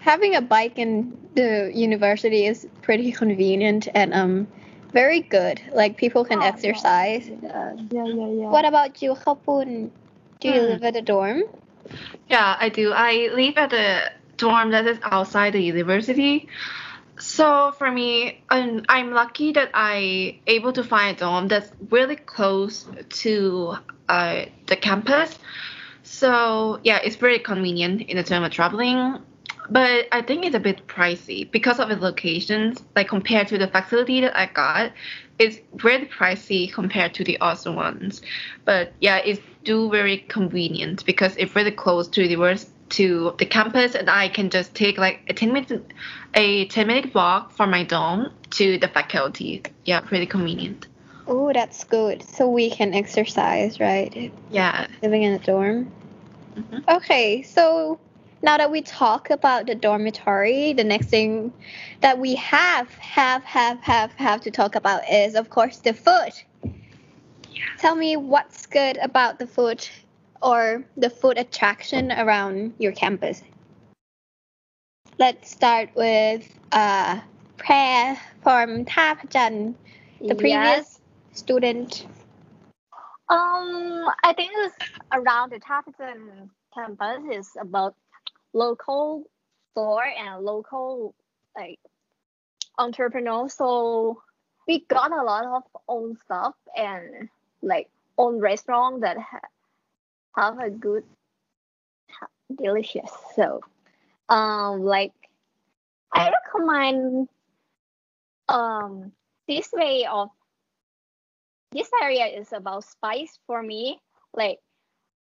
Having 0.00 0.34
a 0.34 0.42
bike 0.42 0.78
in 0.78 1.16
the 1.34 1.70
university 1.74 2.46
is 2.46 2.66
pretty 2.82 3.12
convenient 3.12 3.88
and 3.94 4.12
um 4.12 4.46
very 4.92 5.20
good. 5.20 5.60
Like 5.72 5.96
people 5.96 6.24
can 6.24 6.38
Oh, 6.40 6.46
exercise. 6.46 7.28
Yeah, 7.28 7.74
yeah, 7.90 8.06
yeah, 8.06 8.26
yeah. 8.40 8.50
What 8.50 8.64
about 8.64 9.02
you, 9.02 9.14
Khapun? 9.14 9.90
Do 10.40 10.48
you 10.48 10.60
Hmm. 10.60 10.66
live 10.72 10.82
at 10.84 10.96
a 10.96 11.02
dorm? 11.02 11.42
Yeah, 12.28 12.56
I 12.58 12.68
do. 12.68 12.92
I 12.92 13.30
live 13.34 13.56
at 13.56 13.70
the 13.70 14.10
dorm 14.36 14.70
that 14.70 14.86
is 14.86 14.98
outside 15.02 15.52
the 15.54 15.62
university. 15.62 16.48
So 17.18 17.72
for 17.78 17.90
me, 17.90 18.42
um, 18.50 18.82
I'm 18.88 19.12
lucky 19.12 19.52
that 19.52 19.70
I 19.74 20.40
able 20.46 20.72
to 20.72 20.82
find 20.84 21.16
a 21.16 21.20
dorm 21.20 21.48
that's 21.48 21.70
really 21.90 22.16
close 22.16 22.86
to 23.22 23.76
uh, 24.08 24.44
the 24.66 24.76
campus. 24.76 25.38
So 26.02 26.80
yeah, 26.84 26.98
it's 27.02 27.16
very 27.16 27.38
convenient 27.38 28.02
in 28.02 28.16
the 28.16 28.22
term 28.24 28.42
of 28.44 28.50
traveling. 28.52 29.18
But 29.70 30.08
I 30.12 30.22
think 30.22 30.44
it's 30.44 30.56
a 30.56 30.60
bit 30.60 30.86
pricey 30.86 31.50
because 31.50 31.78
of 31.78 31.88
the 31.88 31.96
locations. 31.96 32.82
Like 32.96 33.08
compared 33.08 33.48
to 33.48 33.58
the 33.58 33.68
facility 33.68 34.20
that 34.20 34.36
I 34.36 34.46
got, 34.46 34.92
it's 35.38 35.58
really 35.82 36.06
pricey 36.06 36.72
compared 36.72 37.14
to 37.14 37.24
the 37.24 37.40
other 37.40 37.72
ones. 37.72 38.22
But 38.64 38.92
yeah, 39.00 39.18
it's 39.18 39.40
do 39.64 39.90
very 39.90 40.18
convenient 40.18 41.04
because 41.06 41.36
it's 41.36 41.54
really 41.54 41.70
close 41.70 42.08
to 42.08 42.26
the 42.26 42.66
to 42.90 43.34
the 43.38 43.46
campus, 43.46 43.94
and 43.94 44.10
I 44.10 44.28
can 44.28 44.50
just 44.50 44.74
take 44.74 44.98
like 44.98 45.20
a 45.28 45.32
ten 45.32 45.52
minute 45.52 45.92
a 46.34 46.66
ten 46.66 46.86
minute 46.86 47.14
walk 47.14 47.52
from 47.52 47.70
my 47.70 47.84
dorm 47.84 48.32
to 48.50 48.78
the 48.78 48.88
faculty. 48.88 49.62
Yeah, 49.84 50.00
pretty 50.00 50.26
convenient. 50.26 50.88
Oh, 51.26 51.52
that's 51.52 51.84
good. 51.84 52.22
So 52.22 52.50
we 52.50 52.68
can 52.70 52.94
exercise, 52.94 53.78
right? 53.80 54.32
Yeah. 54.50 54.88
Living 55.02 55.22
in 55.22 55.32
a 55.34 55.38
dorm. 55.38 55.92
Mhm. 56.56 56.96
Okay, 56.96 57.42
so 57.42 57.98
now 58.42 58.56
that 58.58 58.70
we 58.70 58.82
talk 58.82 59.30
about 59.30 59.66
the 59.66 59.74
dormitory, 59.74 60.72
the 60.72 60.84
next 60.84 61.08
thing 61.08 61.52
that 62.00 62.18
we 62.18 62.34
have, 62.36 62.92
have, 62.96 63.44
have, 63.44 63.80
have, 63.80 64.12
have 64.14 64.40
to 64.42 64.50
talk 64.50 64.74
about 64.74 65.02
is, 65.10 65.34
of 65.34 65.50
course, 65.50 65.78
the 65.78 65.92
food. 65.94 66.32
Tell 67.78 67.94
me 67.96 68.16
what's 68.16 68.66
good 68.66 68.96
about 68.98 69.38
the 69.38 69.46
food 69.46 69.88
or 70.42 70.84
the 70.96 71.10
food 71.10 71.38
attraction 71.38 72.12
around 72.12 72.74
your 72.78 72.92
campus. 72.92 73.42
let's 75.18 75.50
start 75.50 75.90
with 75.94 76.58
uh, 76.72 77.20
prayer 77.56 78.18
from 78.42 78.84
Thaprachan, 78.84 79.74
the 80.28 80.34
previous 80.34 80.84
Yes. 80.84 81.00
student. 81.32 82.06
Um, 83.28 84.08
I 84.22 84.32
think 84.34 84.52
it's 84.54 84.76
around 85.12 85.50
the 85.52 85.60
Thaprachan 85.60 86.50
campus 86.74 87.22
is 87.32 87.50
about 87.60 87.94
local 88.52 89.24
store 89.72 90.04
and 90.04 90.44
local 90.44 91.14
like 91.56 91.78
entrepreneurs. 92.78 93.54
So 93.54 94.22
we 94.66 94.80
got 94.80 95.12
a 95.12 95.22
lot 95.22 95.44
of 95.44 95.62
own 95.88 96.16
stuff 96.24 96.54
and 96.76 97.28
like 97.62 97.88
own 98.18 98.38
restaurant 98.38 99.00
that 99.02 99.18
ha- 99.18 99.48
have 100.36 100.58
a 100.58 100.70
good, 100.70 101.04
delicious. 102.54 103.10
So, 103.34 103.60
um, 104.28 104.82
like 104.82 105.12
I 106.12 106.30
recommend 106.30 107.28
um 108.48 109.12
this 109.48 109.70
way 109.72 110.06
of 110.10 110.30
this 111.72 111.88
area 112.02 112.26
is 112.26 112.52
about 112.52 112.84
spice 112.84 113.38
for 113.46 113.62
me. 113.62 114.00
Like 114.34 114.58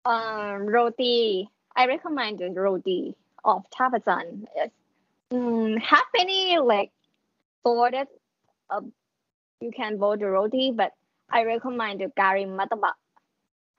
um 0.06 0.66
roti. 0.66 1.50
I 1.76 1.88
recommend 1.88 2.40
the 2.40 2.50
roti 2.50 3.16
of 3.44 3.66
Thaprachan. 3.72 4.46
Mm, 5.32 5.82
have 5.82 6.06
many 6.16 6.58
like 6.60 6.92
that 7.64 8.08
uh, 8.70 8.82
you 9.62 9.72
can 9.72 9.98
buy 9.98 10.16
the 10.18 10.28
roti, 10.28 10.72
but 10.76 10.94
I 11.30 11.44
recommend 11.44 12.02
the 12.02 12.08
gari 12.08 12.46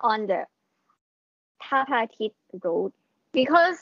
on 0.01 0.27
the 0.27 0.47
Tapatit 1.63 2.33
road 2.63 2.93
because 3.33 3.79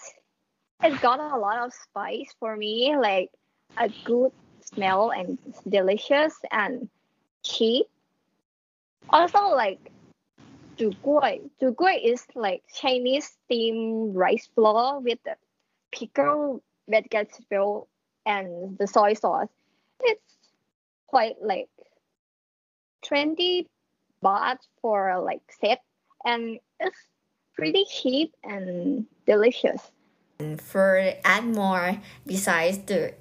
it's 0.83 0.99
got 1.00 1.21
a 1.21 1.38
lot 1.38 1.59
of 1.59 1.73
spice 1.73 2.35
for 2.38 2.57
me, 2.57 2.97
like 2.97 3.31
a 3.76 3.88
good 4.05 4.33
smell 4.61 5.11
and 5.11 5.38
delicious 5.69 6.35
and 6.50 6.88
cheap. 7.45 7.87
Also, 9.11 9.49
like 9.50 9.90
zhuguai. 10.81 11.51
Zhuguai 11.61 12.01
is 12.03 12.25
like 12.35 12.63
Chinese 12.73 13.37
steamed 13.45 14.17
rice 14.17 14.49
flour 14.55 15.01
with 15.01 15.19
the 15.25 15.37
pickle 15.93 16.63
that 16.89 17.05
filled 17.49 17.87
and 18.25 18.79
the 18.79 18.87
soy 18.87 19.13
sauce. 19.15 19.53
It's 20.01 20.35
quite 21.07 21.37
like 21.43 21.69
20 23.05 23.67
baht 24.25 24.59
for 24.81 25.21
like 25.21 25.43
set 25.61 25.81
and 26.25 26.59
it's 26.79 26.99
pretty 27.55 27.85
cheap 27.85 28.35
and 28.45 29.07
delicious. 29.27 29.93
And 30.39 30.61
for 30.61 31.13
add 31.25 31.45
more 31.45 32.01
besides 32.27 32.79
the 32.89 33.15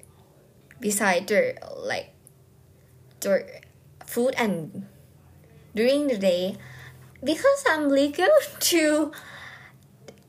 besides 0.80 1.26
the 1.26 1.60
like 1.76 2.14
the 3.20 3.44
food 4.06 4.34
and 4.38 4.88
during 5.74 6.08
the 6.08 6.16
day 6.16 6.56
because 7.22 7.64
I'm 7.68 7.88
legal 7.88 8.28
to 8.60 9.12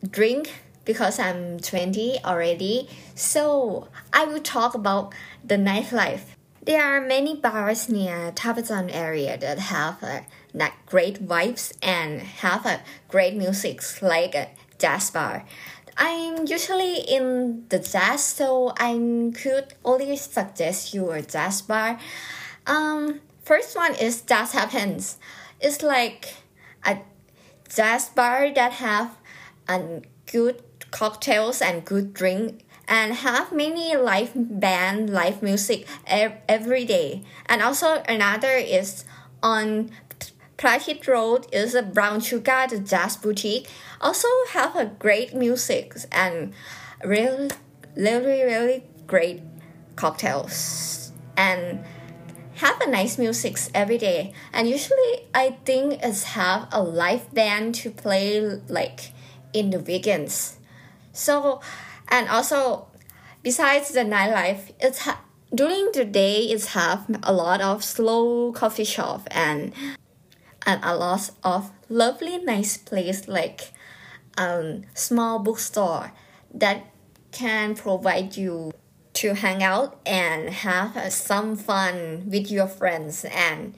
drink 0.10 0.52
because 0.86 1.20
I'm 1.20 1.60
20 1.60 2.24
already 2.26 2.90
so 3.16 3.88
I 4.12 4.26
will 4.26 4.42
talk 4.42 4.74
about 4.74 5.14
the 5.44 5.56
nightlife 5.56 6.36
there 6.64 6.84
are 6.84 7.02
many 7.02 7.36
bars 7.36 7.90
near 7.90 8.32
Thaprachan 8.32 8.90
area 8.94 9.38
that 9.38 9.58
have 9.58 10.04
like 10.54 10.74
great 10.86 11.26
vibes 11.28 11.74
and 11.82 12.22
have 12.22 12.66
a 12.66 12.82
great 13.08 13.36
music 13.36 13.82
like 14.02 14.36
a 14.36 14.50
jazz 14.78 15.12
bar 15.12 15.46
I'm 15.98 16.48
usually 16.48 17.00
in 17.00 17.66
the 17.70 17.80
jazz, 17.80 18.24
so 18.24 18.74
I 18.78 18.94
could 19.36 19.74
only 19.84 20.16
suggest 20.16 20.94
you 20.94 21.12
a 21.12 21.22
jazz 21.22 21.62
bar. 21.62 22.00
Um, 22.66 23.22
first 23.44 23.76
one 23.76 23.96
is 23.96 24.22
Jazz 24.22 24.54
Happens. 24.54 25.18
It's 25.60 25.84
like 25.84 26.34
a 26.86 27.00
jazz 27.70 28.10
bar 28.10 28.54
that 28.54 28.74
have 28.74 29.18
a 29.68 30.02
good 30.32 30.62
cocktails 30.92 31.62
and 31.62 31.86
good 31.86 32.14
drink 32.14 32.66
and 32.88 33.14
have 33.14 33.52
many 33.54 33.96
live 33.96 34.32
band 34.36 35.10
live 35.10 35.42
music 35.42 35.88
every 36.06 36.86
day. 36.86 37.24
And 37.46 37.62
also 37.62 38.04
another 38.08 38.52
is 38.52 39.06
on 39.42 39.92
Phra 40.58 40.78
Athit 40.78 41.08
Road 41.08 41.48
is 41.52 41.74
a 41.74 41.82
Brown 41.82 42.20
Sugar, 42.20 42.68
the 42.70 42.80
jazz 42.80 43.18
boutique. 43.18 43.68
Also 44.00 44.28
have 44.52 44.76
a 44.76 44.86
great 44.86 45.34
music 45.34 45.96
and 46.12 46.54
really, 47.04 47.50
really, 47.96 48.44
really 48.44 48.84
great 49.08 49.42
cocktails 49.96 51.12
and 51.36 51.84
have 52.62 52.80
a 52.80 52.88
nice 52.88 53.18
music 53.18 53.58
every 53.74 53.98
day. 53.98 54.34
And 54.54 54.70
usually 54.70 55.26
I 55.34 55.58
think 55.66 56.00
it's 56.04 56.24
have 56.38 56.68
a 56.72 56.82
live 56.82 57.34
band 57.34 57.74
to 57.82 57.90
play 57.90 58.40
like 58.68 59.12
in 59.52 59.72
the 59.72 59.80
weekends. 59.80 60.58
So 61.12 61.60
and 62.10 62.30
also 62.30 62.88
besides 63.42 63.90
the 63.90 64.02
nightlife, 64.02 64.72
it's 64.80 65.00
ha- 65.00 65.22
during 65.54 65.90
the 65.94 66.06
day 66.06 66.44
it's 66.44 66.68
have 66.68 67.06
a 67.24 67.34
lot 67.34 67.62
of 67.62 67.84
slow 67.84 68.52
coffee 68.54 68.86
shop 68.86 69.28
and 69.32 69.74
and 70.66 70.80
a 70.84 70.96
lot 70.96 71.32
of 71.44 71.72
lovely 71.90 72.38
nice 72.38 72.78
place 72.78 73.28
like 73.28 73.72
um 74.38 74.84
small 74.94 75.40
bookstore 75.40 76.12
that 76.54 76.86
can 77.32 77.76
provide 77.76 78.38
you 78.38 78.71
to 79.22 79.36
hang 79.36 79.62
out 79.62 80.00
and 80.04 80.50
have 80.50 80.98
uh, 80.98 81.08
some 81.10 81.56
fun 81.56 82.24
with 82.26 82.50
your 82.50 82.68
friends 82.68 83.24
and 83.26 83.76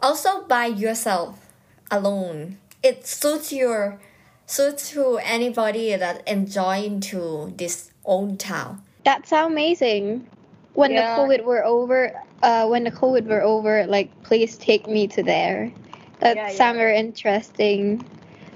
also 0.00 0.42
by 0.48 0.66
yourself 0.66 1.46
alone 1.90 2.58
it 2.82 3.06
suits 3.06 3.52
your 3.52 4.00
suits 4.44 4.90
to 4.90 5.18
anybody 5.22 5.94
that 5.94 6.26
enjoy 6.26 6.82
into 6.82 7.52
this 7.56 7.90
old 8.04 8.40
town 8.40 8.82
That's 9.04 9.30
amazing. 9.30 10.26
When 10.74 10.90
Yeah. 10.90 11.02
the 11.02 11.06
COVID 11.14 11.44
were 11.44 11.64
over, 11.64 12.10
uh, 12.42 12.66
when 12.66 12.82
the 12.82 12.90
COVID 12.90 13.24
were 13.30 13.40
over, 13.40 13.86
like 13.86 14.10
please 14.24 14.58
take 14.58 14.88
me 14.88 15.06
to 15.14 15.22
there. 15.22 15.70
That 16.18 16.34
Yeah, 16.36 16.50
yeah. 16.50 16.58
sounds 16.58 16.78
very 16.78 16.98
interesting. 16.98 18.02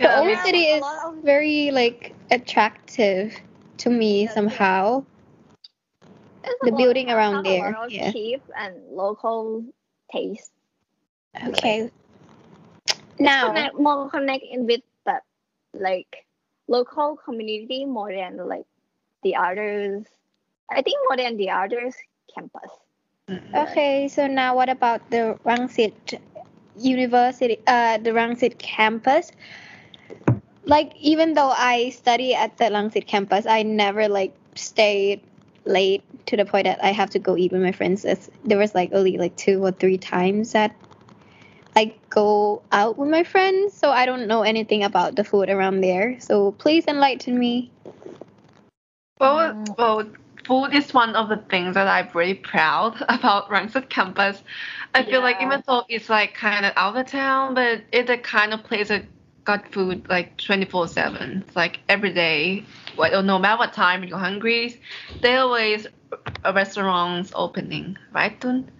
The 0.02 0.10
old 0.18 0.36
city 0.44 0.64
is 0.74 0.82
very 1.22 1.70
like 1.70 2.12
attractive 2.32 3.30
to 3.82 3.90
me 3.90 4.24
Yeah, 4.24 4.34
somehow. 4.34 5.04
It's 6.44 6.60
The 6.62 6.72
building 6.72 7.08
have 7.08 7.16
around 7.16 7.44
a 7.46 7.48
there, 7.48 7.72
lot 7.72 7.86
of 7.86 7.92
yeah. 7.92 8.12
cheap 8.12 8.42
and 8.56 8.74
local 8.90 9.64
taste. 10.12 10.52
Okay. 11.48 11.90
Now, 13.18 13.48
connect, 13.48 13.78
more 13.78 14.10
connect 14.10 14.44
in 14.44 14.66
with 14.66 14.82
the 15.04 15.20
like 15.74 16.26
local 16.68 17.16
community 17.16 17.84
more 17.84 18.12
than 18.12 18.36
like 18.48 18.66
the 19.22 19.36
others. 19.36 20.06
I 20.70 20.82
think 20.82 20.98
more 21.08 21.16
than 21.16 21.36
the 21.36 21.50
others 21.50 21.94
campus. 22.34 22.70
okay. 23.54 24.08
So 24.08 24.26
now, 24.26 24.54
what 24.56 24.68
about 24.68 25.10
the 25.10 25.38
Rangsit 25.44 26.20
University? 26.76 27.58
Uh, 27.66 27.98
the 27.98 28.10
Rangsit 28.10 28.58
campus. 28.58 29.32
Like, 30.64 30.94
even 30.96 31.34
though 31.34 31.50
I 31.50 31.90
study 31.90 32.34
at 32.34 32.56
the 32.58 32.64
Rangsit 32.64 33.06
campus, 33.06 33.46
I 33.46 33.62
never 33.62 34.08
like 34.08 34.34
stayed 34.54 35.20
late 35.64 36.02
to 36.30 36.36
the 36.36 36.44
point 36.44 36.64
that 36.64 36.82
I 36.82 36.92
have 36.92 37.10
to 37.10 37.18
go 37.18 37.36
eat 37.36 37.52
with 37.52 37.60
my 37.62 37.72
friends. 37.72 38.04
It's- 38.04 38.30
There 38.44 38.58
was 38.58 38.74
like 38.74 38.90
only 38.92 39.18
like 39.18 39.36
two 39.36 39.62
or 39.62 39.72
three 39.72 39.98
times 39.98 40.52
that 40.52 40.74
I 41.76 41.94
go 42.08 42.62
out 42.72 42.98
with 42.98 43.10
my 43.10 43.22
friends, 43.24 43.74
so 43.74 43.90
I 43.90 44.06
don't 44.06 44.26
know 44.26 44.42
anything 44.42 44.82
about 44.84 45.16
the 45.16 45.24
food 45.24 45.50
around 45.50 45.80
there. 45.82 46.18
So 46.20 46.52
please 46.52 46.86
enlighten 46.86 47.38
me. 47.38 47.70
Well, 49.20 49.54
mm. 49.54 49.76
well, 49.78 50.06
food 50.46 50.74
is 50.74 50.94
one 50.94 51.14
of 51.14 51.28
the 51.28 51.36
things 51.36 51.74
that 51.74 51.86
I'm 51.86 52.08
really 52.14 52.34
proud 52.34 52.96
about 53.08 53.50
Rangsit 53.50 53.88
campus. 53.88 54.42
I 54.94 55.02
feel 55.04 55.20
like 55.20 55.36
Yeah. 55.40 55.46
even 55.46 55.62
though 55.66 55.84
it's 55.88 56.08
like 56.08 56.34
kind 56.34 56.64
of 56.64 56.72
out 56.76 56.96
of 56.96 57.06
town, 57.06 57.54
but 57.54 57.82
it's 57.92 58.08
the 58.08 58.18
kind 58.18 58.54
of 58.54 58.62
place 58.64 58.88
that 58.88 59.04
got 59.44 59.72
food 59.72 60.06
like 60.08 60.36
24/7. 60.38 61.42
It's 61.46 61.56
like 61.56 61.80
every 61.88 62.12
day, 62.12 62.64
well, 62.96 63.22
no 63.22 63.38
matter 63.38 63.58
what 63.58 63.72
time 63.72 64.04
you're 64.04 64.18
hungry, 64.18 64.80
they 65.22 65.36
always 65.36 65.86
a 65.86 65.90
a 66.44 66.52
restaurants 66.52 67.32
opening, 67.34 67.96
right, 68.12 68.38
Tun? 68.40 68.70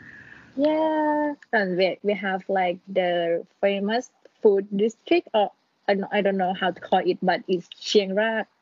Yeah, 0.57 1.35
and 1.53 1.77
we, 1.77 1.99
we 2.03 2.15
have 2.15 2.45
like 2.49 2.79
the 2.89 3.47
famous 3.61 4.11
food 4.43 4.67
district, 4.75 5.29
or 5.35 5.51
I 5.89 5.95
don't, 5.95 6.13
I 6.13 6.21
don't 6.23 6.37
know 6.37 6.55
how 6.55 6.71
to 6.71 6.81
call 6.81 7.01
it, 7.05 7.19
but 7.23 7.43
it's 7.49 7.69
Chiang 7.69 8.15
Rak. 8.15 8.49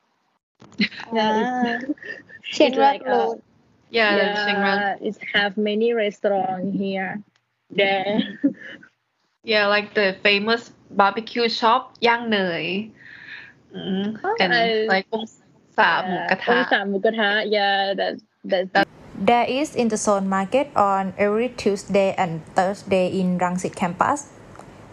Yeah, 1.13 1.79
ah, 1.81 1.87
Chiang 2.45 2.77
Rak 2.77 3.01
Yeah, 3.91 4.17
yeah 4.17 4.45
Chiang 4.45 4.61
Rak. 4.61 5.01
Have 5.35 5.57
many 5.57 5.93
restaurants 5.93 6.77
here. 6.77 7.23
Yeah, 7.71 8.21
yeah, 9.45 9.67
like 9.67 9.95
the 9.95 10.17
famous 10.23 10.73
barbecue 10.91 11.49
shop 11.49 11.97
Yang 12.01 12.31
Nei. 12.31 12.91
Mm, 13.75 14.21
oh, 14.25 14.37
and 14.41 14.53
I, 14.53 14.87
like 14.89 15.07
Om 15.13 15.27
Sa 15.77 16.03
Mu 16.03 16.17
Gata. 16.29 16.67
Sa 16.69 16.85
Mu 16.85 17.01
Yeah, 17.47 17.95
that's 17.95 18.23
that's 18.45 18.71
uh, 18.75 18.85
There 19.19 19.45
is 19.45 19.75
Interzone 19.75 20.27
Market 20.27 20.71
on 20.77 21.13
every 21.19 21.49
Tuesday 21.51 22.15
and 22.15 22.47
Thursday 22.55 23.11
in 23.11 23.39
Rangsit 23.39 23.75
campus. 23.75 24.31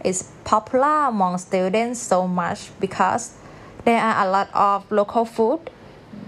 It's 0.03 0.34
popular 0.43 1.08
among 1.10 1.38
students 1.38 2.01
so 2.01 2.27
much 2.27 2.71
because 2.79 3.38
there 3.86 4.01
are 4.01 4.25
a 4.25 4.29
lot 4.29 4.49
of 4.53 4.89
local 4.91 5.25
food, 5.25 5.69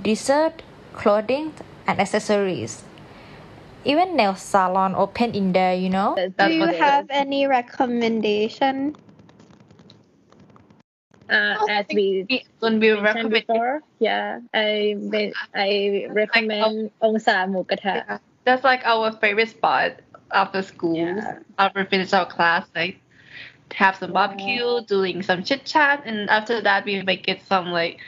dessert, 0.04 0.62
clothing, 0.94 1.54
and 1.88 2.00
accessories. 2.00 2.84
Even 3.84 4.16
nail 4.16 4.36
salon 4.36 4.94
open 4.94 5.34
in 5.34 5.54
there, 5.54 5.74
you 5.74 5.90
know. 5.90 6.14
Do 6.16 6.34
That's 6.38 6.54
you 6.54 6.60
what 6.62 6.76
it 6.76 6.82
have 6.82 7.08
any 7.10 7.48
recommendation? 7.48 8.96
Uh, 11.30 11.66
as 11.70 11.86
we 11.94 12.26
We- 12.30 12.46
When 12.60 12.80
we 12.80 12.94
mentioned 12.96 13.32
recommend 13.32 13.48
before. 13.48 13.82
Yeah, 14.00 14.40
I 14.54 14.96
I 15.54 16.08
recommend 16.10 16.92
Ongsa 17.02 17.46
Mukata. 17.50 17.96
Yeah, 18.06 18.18
that's 18.46 18.64
like 18.64 18.82
our 18.86 19.12
favorite 19.12 19.50
spot 19.50 20.00
after 20.32 20.62
school. 20.62 20.96
Yeah. 20.98 21.40
After 21.58 21.86
finish 21.86 22.14
our 22.14 22.26
class, 22.26 22.66
like 22.76 23.00
have 23.74 23.96
some 23.96 24.14
barbecue, 24.14 24.82
doing 24.88 25.22
some 25.22 25.44
chit 25.44 25.66
chat, 25.66 26.04
and 26.06 26.30
after 26.30 26.62
that 26.62 26.86
we 26.86 27.02
may 27.04 27.18
get 27.18 27.42
some 27.44 27.72
like 27.72 28.00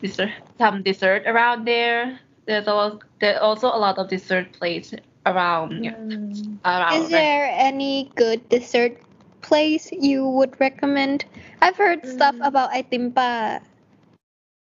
dessert, 0.00 0.30
some 0.58 0.82
dessert 0.82 1.22
around 1.26 1.64
there. 1.66 2.18
There's 2.46 2.66
also 2.68 3.00
there's 3.20 3.38
also 3.40 3.68
a 3.68 3.78
lot 3.78 3.98
of 3.98 4.08
dessert 4.08 4.52
places 4.52 5.00
around 5.26 5.72
Mm. 5.82 6.58
around. 6.64 7.02
Is 7.02 7.08
there 7.10 7.46
any 7.52 8.10
good 8.16 8.48
dessert 8.48 8.98
place 9.42 9.90
you 9.92 10.26
would 10.28 10.58
recommend? 10.60 11.24
I've 11.60 11.76
heard 11.76 12.06
stuff 12.06 12.34
Mm. 12.36 12.46
about 12.46 12.70
Aitimpa. 12.72 13.60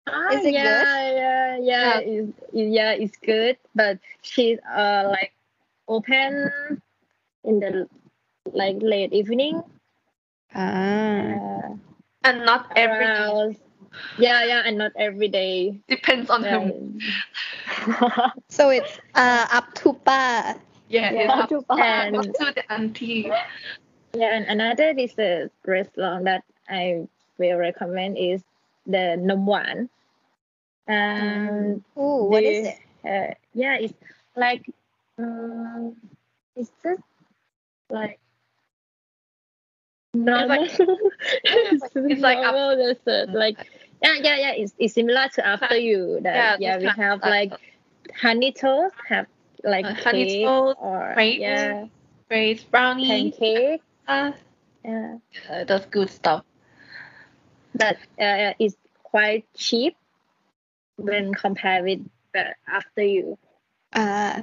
Ah, 0.07 0.29
Is 0.37 0.45
it 0.45 0.53
yeah, 0.53 0.61
good? 0.61 0.85
yeah, 1.17 1.57
yeah, 1.57 1.97
It's, 1.99 2.33
yeah, 2.53 2.91
it's 2.93 3.17
good, 3.17 3.57
but 3.73 3.97
she's 4.21 4.59
uh 4.69 5.09
like 5.09 5.33
open 5.87 6.51
in 7.43 7.59
the 7.59 7.89
like 8.53 8.77
late 8.81 9.13
evening. 9.13 9.63
Ah. 10.53 10.61
Uh, 10.61 11.69
and 12.23 12.45
not 12.45 12.69
every 12.75 13.05
day. 13.05 13.11
around- 13.11 13.57
yeah, 14.19 14.43
yeah, 14.43 14.61
and 14.65 14.77
not 14.77 14.91
every 14.99 15.27
day. 15.31 15.79
depends 15.89 16.29
on 16.29 16.43
Yeah. 16.43 16.59
whom. 16.59 16.99
So 18.49 18.69
it's 18.69 18.99
uh 19.15 19.47
up 19.51 19.73
to 19.81 19.93
pa. 20.05 20.53
Yeah, 20.87 21.11
Yeah, 21.11 21.21
it's 21.25 21.33
up, 21.33 21.49
to 21.49 21.65
and- 21.81 22.15
up 22.15 22.29
to 22.29 22.45
the 22.53 22.63
auntie. 22.71 23.31
Yeah, 24.15 24.35
and 24.35 24.45
another 24.45 24.93
dessert 24.93 25.51
restaurant 25.65 26.25
that 26.25 26.43
I 26.69 27.07
will 27.37 27.57
recommend 27.57 28.17
is 28.17 28.41
the 28.87 29.17
Nom 29.17 29.45
Wan. 29.45 29.89
And 30.87 31.83
Ooh, 31.97 32.23
what 32.29 32.43
is 32.43 32.63
the- 32.63 32.69
it? 32.69 32.79
uh, 33.05 33.33
yeah, 33.53 33.77
it's 33.77 33.93
like 34.35 34.69
um, 35.17 35.95
it's 36.55 36.71
just 36.83 37.01
like 37.89 38.19
normal. 40.13 40.63
it's, 41.43 41.95
it's 41.95 42.21
like 42.21 42.39
normal 42.39 42.75
dessert. 42.95 43.29
Like 43.33 43.57
yeah, 44.01 44.15
yeah, 44.21 44.37
yeah. 44.37 44.51
It's, 44.55 44.73
it's 44.77 44.93
similar 44.93 45.27
to 45.35 45.45
after 45.45 45.75
you. 45.77 46.19
That 46.21 46.35
Yeah, 46.35 46.57
yeah, 46.59 46.77
we 46.79 46.85
have 46.87 47.21
like 47.21 47.53
honey 48.15 48.51
toast, 48.51 48.95
have 49.09 49.27
like 49.63 49.85
Uh, 49.85 49.93
honey 49.93 50.43
toast, 50.43 50.77
or 50.79 51.11
crepes, 51.13 51.39
yeah, 51.39 51.85
Grace 52.29 52.63
brownie. 52.63 53.31
pancake. 53.31 53.81
Uh, 54.07 54.31
Yeah, 54.83 55.17
yeah, 55.31 55.63
that's 55.63 55.85
good 55.87 56.09
stuff. 56.09 56.43
that 57.75 57.97
uh, 58.19 58.53
is 58.59 58.75
quite 59.03 59.45
cheap 59.53 59.95
when 60.97 61.33
compared 61.33 61.83
with 61.83 61.99
the 62.33 62.55
after 62.67 63.03
you. 63.03 63.37
Uh, 63.93 64.41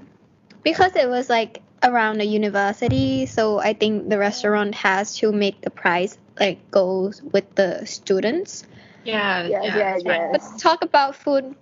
because 0.62 0.96
it 0.96 1.08
was 1.08 1.28
like 1.28 1.62
around 1.82 2.18
the 2.18 2.24
university, 2.24 3.26
so 3.26 3.58
I 3.58 3.72
think 3.74 4.08
the 4.08 4.18
restaurant 4.18 4.74
has 4.74 5.16
to 5.18 5.32
make 5.32 5.60
the 5.60 5.70
price 5.70 6.16
like 6.38 6.70
goes 6.70 7.22
with 7.22 7.54
the 7.54 7.84
students. 7.86 8.64
Yeah, 9.04 9.48
Yeah, 9.48 9.62
yeah, 9.64 9.92
that's 9.92 10.04
right. 10.06 10.20
yeah. 10.20 10.28
But 10.32 10.42
talk 10.58 10.82
about 10.82 11.16
food, 11.16 11.54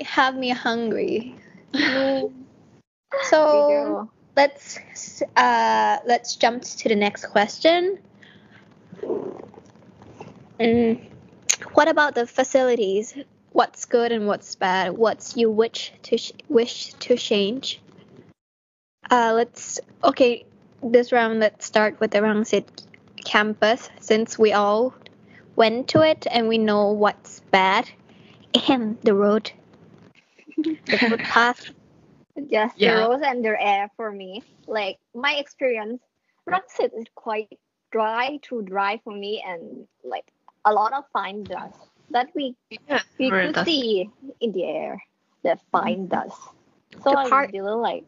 have 0.00 0.36
me 0.36 0.50
hungry. 0.50 1.36
So 3.22 3.66
Video. 3.68 4.10
Let's 4.36 4.78
uh 5.36 5.98
let's 6.06 6.36
jump 6.36 6.62
to 6.62 6.88
the 6.88 6.96
next 6.96 7.26
question. 7.26 7.98
Mm, 10.60 11.00
what 11.74 11.88
about 11.88 12.14
the 12.14 12.26
facilities? 12.26 13.14
What's 13.52 13.84
good 13.84 14.12
and 14.12 14.26
what's 14.26 14.54
bad? 14.56 14.96
What's 14.96 15.36
you 15.36 15.50
wish 15.50 15.92
to 16.04 16.16
sh- 16.18 16.32
wish 16.48 16.92
to 16.94 17.16
change? 17.16 17.80
Uh, 19.10 19.32
let's 19.34 19.80
okay. 20.02 20.44
This 20.82 21.12
round, 21.12 21.40
let's 21.40 21.64
start 21.66 21.98
with 22.00 22.10
the 22.10 22.18
Rangsit 22.18 22.66
campus 23.24 23.88
since 24.00 24.38
we 24.38 24.52
all 24.52 24.94
went 25.56 25.88
to 25.88 26.02
it 26.02 26.26
and 26.30 26.48
we 26.48 26.58
know 26.58 26.92
what's 26.92 27.40
bad 27.50 27.90
and 28.68 28.98
the 29.02 29.14
road, 29.14 29.52
the 30.86 30.98
footpath. 31.08 31.70
Yes, 32.36 32.72
Yeah. 32.76 32.94
the 32.94 33.00
roads 33.08 33.22
and 33.24 33.44
the 33.44 33.54
air 33.60 33.90
for 33.96 34.10
me. 34.10 34.42
Like 34.66 34.98
my 35.14 35.34
experience, 35.36 36.02
Rangsit 36.48 36.90
is 36.98 37.06
quite 37.14 37.58
dry 37.92 38.38
to 38.48 38.62
dry 38.62 39.00
for 39.04 39.12
me, 39.14 39.42
and 39.46 39.86
like 40.02 40.26
a 40.64 40.72
lot 40.72 40.92
of 40.92 41.04
fine 41.12 41.44
dust 41.44 41.78
that 42.10 42.28
we 42.34 42.56
Yeah, 42.88 43.00
we 43.18 43.30
could 43.30 43.54
dusty. 43.54 43.70
see 43.70 44.10
in 44.40 44.52
the 44.52 44.64
air. 44.64 45.02
The 45.42 45.58
fine 45.70 46.08
dust. 46.08 46.40
So 47.02 47.10
The 47.12 47.18
I 47.18 47.28
part- 47.28 47.50
really 47.52 47.76
like. 47.76 48.04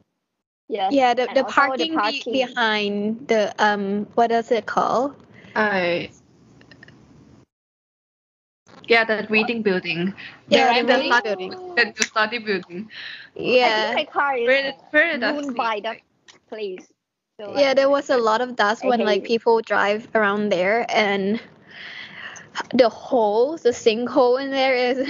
Yes. 0.68 0.92
Yeah, 0.92 1.14
the, 1.14 1.28
the 1.34 1.44
parking, 1.44 1.92
the 1.92 1.96
parking. 2.00 2.32
Behind 2.32 3.28
the 3.28 3.54
um 3.58 4.06
what 4.14 4.32
is 4.32 4.50
it 4.50 4.66
called? 4.66 5.14
I. 5.54 6.10
Yeah, 8.88 9.04
that 9.04 9.24
reading 9.30 9.62
building. 9.62 10.14
Yeah, 10.48 10.62
the 10.62 10.64
the 10.64 10.66
reading 10.66 10.86
reading 10.86 11.18
building. 11.22 11.22
building. 11.22 11.52
The 11.76 12.04
study 12.04 12.38
building. 12.38 12.88
I 13.62 13.70
Yeah. 13.70 13.72
think 13.72 13.92
my 13.94 14.04
car 14.04 14.36
is 14.36 14.46
Very, 14.46 14.72
very 14.92 15.18
ruined 15.20 15.20
dusty. 15.20 15.56
by 15.56 15.80
that 15.80 15.98
place. 16.48 16.86
So, 17.40 17.50
Yeah, 17.54 17.74
like, 17.74 17.76
there 17.76 17.88
was 17.90 18.10
a 18.10 18.16
lot 18.18 18.40
of 18.40 18.56
dust 18.56 18.82
I 18.82 18.88
when 18.88 19.04
like 19.04 19.24
it. 19.24 19.24
people 19.24 19.60
drive 19.60 20.08
around 20.14 20.50
there 20.50 20.86
and 20.88 21.40
the 22.74 22.88
hole, 22.88 23.56
the 23.56 23.70
sinkhole 23.70 24.40
in 24.42 24.50
there 24.50 24.74
is 24.74 25.08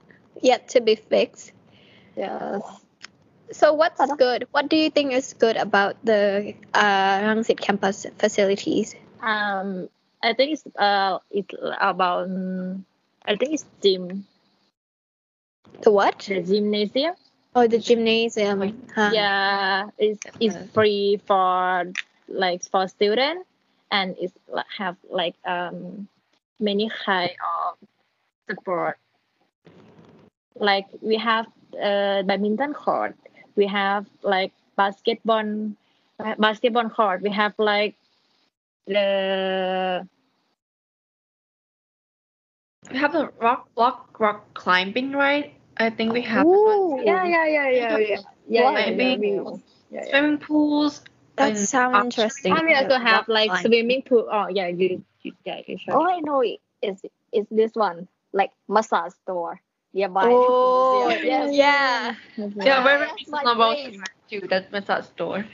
yet 0.42 0.68
to 0.70 0.80
be 0.80 0.94
fixed. 0.94 1.52
Yes. 2.16 2.62
So 3.52 3.72
what's 3.74 4.00
Tada. 4.00 4.16
good? 4.16 4.46
What 4.50 4.68
do 4.68 4.76
you 4.76 4.90
think 4.90 5.12
is 5.12 5.34
good 5.34 5.56
about 5.56 5.96
the 6.04 6.54
uh, 6.74 7.20
Rangsit 7.20 7.58
campus 7.60 8.06
facilities? 8.18 8.94
Um, 9.20 9.88
I 10.22 10.32
think 10.34 10.52
it's 10.52 10.64
uh 10.76 11.18
it's 11.30 11.54
about 11.80 12.24
um, 12.30 12.84
I 13.28 13.36
think 13.36 13.54
it's 13.54 13.66
gym 13.82 14.26
The 15.82 15.92
what? 15.92 16.18
the 16.28 16.42
gymnasium. 16.42 17.14
Oh, 17.54 17.66
the 17.66 17.78
gymnasium. 17.78 18.86
huh? 18.94 19.10
Yeah, 19.12 19.90
it's 19.98 20.22
it's 20.40 20.56
free 20.72 21.20
for 21.26 21.92
like 22.28 22.62
for 22.64 22.88
students 22.88 23.48
and 23.90 24.16
it's 24.18 24.34
have 24.78 24.96
like 25.10 25.34
um 25.44 26.08
many 26.60 26.90
kind 26.90 27.30
of 27.52 27.78
sport. 28.58 28.98
Like 30.56 30.86
we 31.00 31.16
have 31.18 31.46
uh 31.74 32.22
badminton 32.22 32.74
court, 32.74 33.16
we 33.56 33.66
have 33.66 34.06
like 34.22 34.52
basketball 34.76 35.72
basketball 36.38 36.88
court, 36.90 37.22
we 37.22 37.30
have 37.30 37.54
like 37.58 37.94
the 38.86 40.06
We 42.90 42.98
have 42.98 43.12
the 43.12 43.30
rock, 43.40 43.68
rock, 43.76 44.18
rock 44.18 44.54
climbing, 44.54 45.12
right? 45.12 45.54
I 45.76 45.90
think 45.90 46.12
we 46.12 46.22
have 46.22 46.46
Ooh, 46.46 47.00
Yeah, 47.04 47.24
yeah, 47.24 47.46
yeah, 47.46 47.68
yeah, 47.70 47.98
yeah. 47.98 48.16
Yeah, 48.48 48.62
Rock 48.62 48.72
yeah, 48.74 48.84
climbing, 48.96 49.22
yeah, 49.22 49.42
yeah, 49.42 49.58
yeah. 49.90 50.10
swimming 50.10 50.38
pools. 50.38 51.02
that 51.36 51.48
and 51.50 51.58
sounds 51.58 51.94
archery. 51.94 52.24
interesting. 52.24 52.56
And 52.56 52.66
we 52.66 52.74
also 52.74 52.88
The 52.88 52.98
have 52.98 53.28
like 53.28 53.50
climbing. 53.50 53.66
swimming 53.72 54.02
pool. 54.02 54.28
Oh 54.30 54.48
yeah, 54.48 54.68
you, 54.68 55.04
you 55.22 55.32
yeah, 55.44 55.60
you 55.66 55.78
should. 55.78 55.94
All 55.94 56.08
I 56.08 56.20
know 56.20 56.42
is 56.42 57.02
is 57.32 57.46
this 57.50 57.72
one, 57.74 58.08
like 58.32 58.50
massage 58.68 59.12
store 59.22 59.60
nearby. 59.92 60.24
Oh, 60.24 61.08
yes. 61.22 61.54
yeah. 61.54 62.14
Yeah, 62.36 62.82
very 62.82 63.06
that's 63.06 63.28
my 63.28 63.42
reasonable 63.42 63.74
place. 63.74 64.00
too. 64.30 64.40
That 64.48 64.72
massage 64.72 65.04
store. 65.04 65.44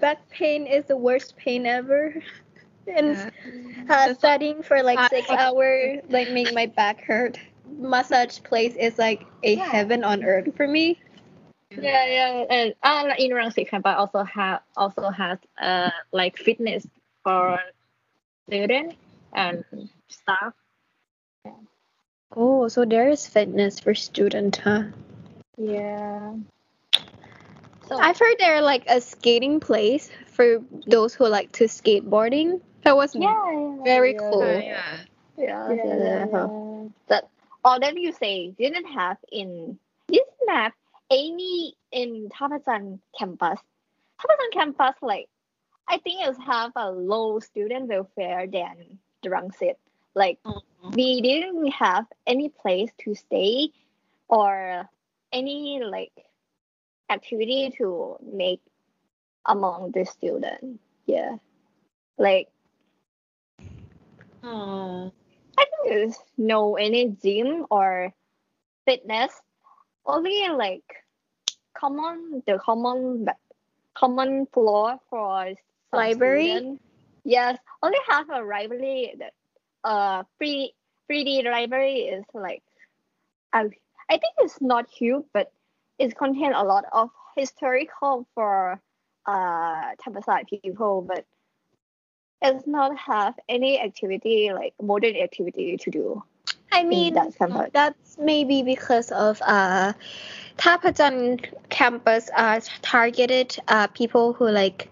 Back 0.00 0.28
pain 0.30 0.66
is 0.66 0.84
the 0.86 0.96
worst 0.96 1.36
pain 1.36 1.66
ever. 1.66 2.14
And 2.86 3.16
Yeah. 3.16 3.30
uh, 3.88 4.14
studying 4.14 4.62
for 4.62 4.82
like 4.82 4.98
six 5.10 5.30
hours 5.30 6.00
like 6.08 6.28
make 6.38 6.52
my 6.54 6.66
back 6.66 7.02
hurt. 7.02 7.38
Massage 7.78 8.40
place 8.42 8.74
is 8.76 8.98
like 8.98 9.24
a 9.42 9.56
Yeah. 9.56 9.64
heaven 9.64 10.04
on 10.04 10.24
earth 10.24 10.54
for 10.56 10.66
me. 10.66 10.98
Yeah, 11.70 12.06
yeah, 12.06 12.44
and 12.50 12.74
uh, 12.82 13.14
in 13.16 13.30
Rangsit 13.30 13.68
campus 13.68 13.94
also 13.96 14.24
have 14.24 14.60
also 14.76 15.08
has 15.10 15.38
uh 15.60 15.90
like 16.12 16.36
fitness 16.36 16.86
for 17.22 17.60
students 18.48 18.96
and 19.32 19.64
staff. 20.08 20.52
Oh, 22.34 22.68
so 22.68 22.84
there 22.84 23.08
is 23.08 23.26
fitness 23.26 23.78
for 23.80 23.94
student, 23.94 24.56
huh? 24.56 24.84
Yeah. 25.56 26.34
So 27.86 27.98
I've 27.98 28.18
heard 28.18 28.36
they're 28.38 28.62
like 28.62 28.84
a 28.88 29.00
skating 29.00 29.60
place 29.60 30.10
for 30.26 30.58
those 30.86 31.14
who 31.14 31.26
like 31.28 31.52
to 31.52 31.64
skateboarding. 31.64 32.60
That 32.84 32.96
was 32.96 33.14
yeah, 33.14 33.30
yeah, 33.52 33.82
very 33.84 34.12
yeah, 34.12 34.18
cool. 34.30 34.42
Yeah, 34.42 34.60
yeah. 34.60 34.98
yeah, 35.36 35.72
yeah, 35.74 35.84
yeah, 35.84 36.26
yeah. 36.32 36.88
That 37.08 37.28
all 37.64 37.80
that 37.80 37.96
you 37.96 38.12
say 38.12 38.50
didn't 38.52 38.86
have 38.86 39.18
in 39.30 39.78
this 40.08 40.26
map 40.46 40.74
any 41.10 41.74
in 41.92 42.28
Thaprachan 42.30 43.00
campus. 43.18 43.60
Thaprachan 44.20 44.52
campus 44.52 44.96
like 45.02 45.28
I 45.88 45.98
think 45.98 46.26
it 46.26 46.36
have 46.46 46.72
a 46.76 46.90
low 46.90 47.40
student 47.40 47.88
welfare 47.88 48.46
than 48.46 48.98
Rangsit. 49.24 49.76
Like 50.14 50.38
Mhm. 50.44 50.94
we 50.96 51.20
didn't 51.20 51.66
have 51.72 52.06
any 52.26 52.48
place 52.48 52.90
to 53.04 53.14
stay 53.14 53.70
or 54.28 54.88
any 55.32 55.80
like 55.82 56.12
activity 57.10 57.70
to 57.78 58.16
make 58.22 58.60
among 59.46 59.92
the 59.92 60.04
student. 60.04 60.80
Yeah. 61.06 61.36
Like 62.18 62.48
Oh. 64.42 65.12
I 65.58 65.64
think 65.64 65.82
there's 65.88 66.18
no 66.36 66.76
any 66.76 67.08
gym 67.08 67.66
or 67.70 68.12
fitness. 68.86 69.40
Only 70.06 70.48
like 70.48 70.84
common 71.76 72.42
the 72.46 72.58
common 72.58 73.26
common 73.94 74.46
floor 74.46 74.98
for 75.10 75.54
Library? 75.92 76.62
student. 76.62 76.80
Yes, 77.24 77.58
only 77.82 77.98
have 78.08 78.28
a 78.30 78.40
library. 78.42 79.14
uh 79.84 80.24
free 80.38 80.74
3D 81.06 81.42
library 81.42 82.08
is 82.14 82.24
like 82.34 82.62
I 83.52 83.60
I 84.10 84.16
think 84.18 84.34
it's 84.38 84.60
not 84.60 84.88
huge, 84.90 85.24
but 85.32 85.52
it 85.98 86.16
contains 86.16 86.54
a 86.56 86.64
lot 86.64 86.84
of 86.92 87.10
historical 87.36 88.26
for 88.34 88.80
uh 89.26 89.94
Thammasat 90.02 90.48
people, 90.48 91.02
but 91.02 91.18
it's 92.42 92.66
not 92.66 92.96
have 92.96 93.34
any 93.48 93.80
activity 93.80 94.50
like 94.52 94.74
modern 94.80 95.16
activity 95.16 95.76
to 95.76 95.90
do. 95.90 96.22
I 96.72 96.84
mean, 96.84 97.14
that 97.14 97.70
that's 97.72 98.18
maybe 98.18 98.62
because 98.62 99.10
of 99.12 99.42
uh, 99.44 99.92
Thaprachan 100.56 101.44
campus 101.68 102.30
uh, 102.36 102.60
targeted 102.82 103.56
uh, 103.68 103.88
people 103.88 104.32
who 104.32 104.48
like 104.48 104.88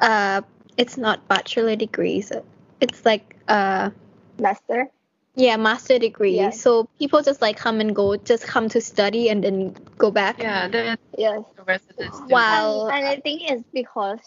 uh, 0.00 0.42
it's 0.76 0.96
not 0.96 1.26
bachelor 1.28 1.76
degrees. 1.76 2.32
It's 2.80 3.04
like 3.04 3.36
uh, 3.48 3.90
Master. 4.38 4.88
yeah, 5.36 5.56
master 5.56 5.98
degree. 5.98 6.36
Yeah. 6.36 6.50
So 6.50 6.84
people 6.98 7.22
just 7.22 7.40
like 7.40 7.56
come 7.56 7.80
and 7.80 7.94
go, 7.94 8.16
just 8.16 8.46
come 8.46 8.68
to 8.70 8.80
study 8.80 9.28
and 9.28 9.42
then 9.42 9.74
go 9.96 10.10
back. 10.10 10.38
Yeah, 10.38 10.68
the 10.68 10.98
Yes. 11.16 11.42
residents. 11.66 12.20
do 12.20 12.26
Wow. 12.28 12.88
And, 12.88 12.98
and 12.98 13.06
I 13.06 13.20
think 13.20 13.42
it's 13.50 13.64
because 13.72 14.18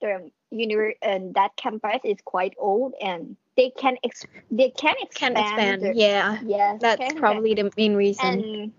the 0.00 0.30
univer- 0.52 0.96
and 1.02 1.34
that 1.34 1.56
campus 1.56 2.00
is 2.04 2.18
quite 2.24 2.54
old 2.58 2.94
and 3.00 3.36
they 3.56 3.70
can 3.70 3.96
ex- 4.04 4.24
they 4.50 4.70
can 4.70 4.94
Can 4.94 5.06
expand. 5.06 5.38
expand. 5.38 5.82
the- 5.82 5.94
Yeah, 5.94 6.38
Yes. 6.44 6.80
that's 6.80 6.96
can 6.98 7.06
expand. 7.06 7.20
probably 7.20 7.54
the 7.54 7.70
main 7.76 7.94
reason. 7.94 8.26
and 8.26 8.72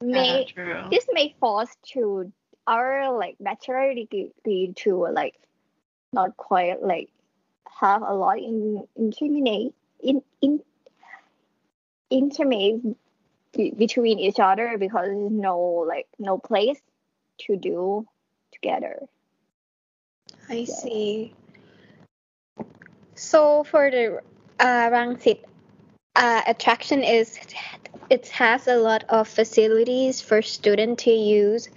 may 0.00 0.40
Yeah, 0.40 0.44
true. 0.46 0.82
this 0.90 1.06
may 1.12 1.34
force 1.40 1.74
to 1.94 2.32
our 2.66 3.10
like 3.16 3.36
bachelor 3.40 3.94
degree 3.94 4.72
to 4.76 5.06
like 5.08 5.34
not 6.12 6.36
quite 6.36 6.82
like 6.82 7.08
have 7.80 8.02
a 8.02 8.14
lot 8.14 8.38
in 8.38 8.86
intimidate 8.96 9.74
in 10.00 10.22
in 10.40 10.62
intimate 12.10 12.80
between 13.52 14.18
each 14.18 14.38
other 14.40 14.76
because 14.78 15.06
there's 15.06 15.30
no 15.32 15.58
like 15.86 16.06
no 16.18 16.38
place 16.38 16.80
to 17.38 17.56
do 17.56 18.06
together. 18.52 19.02
I 20.48 20.64
see. 20.64 21.34
So 23.14 23.64
for 23.64 23.90
the 23.90 24.20
uh, 24.58 24.90
Rangsit 24.90 25.40
uh, 26.16 26.42
attraction 26.46 27.02
is 27.02 27.38
it 28.10 28.28
has 28.28 28.66
a 28.66 28.76
lot 28.76 29.04
of 29.08 29.28
facilities 29.28 30.20
for 30.20 30.42
students 30.42 31.04
to 31.04 31.10
use. 31.10 31.68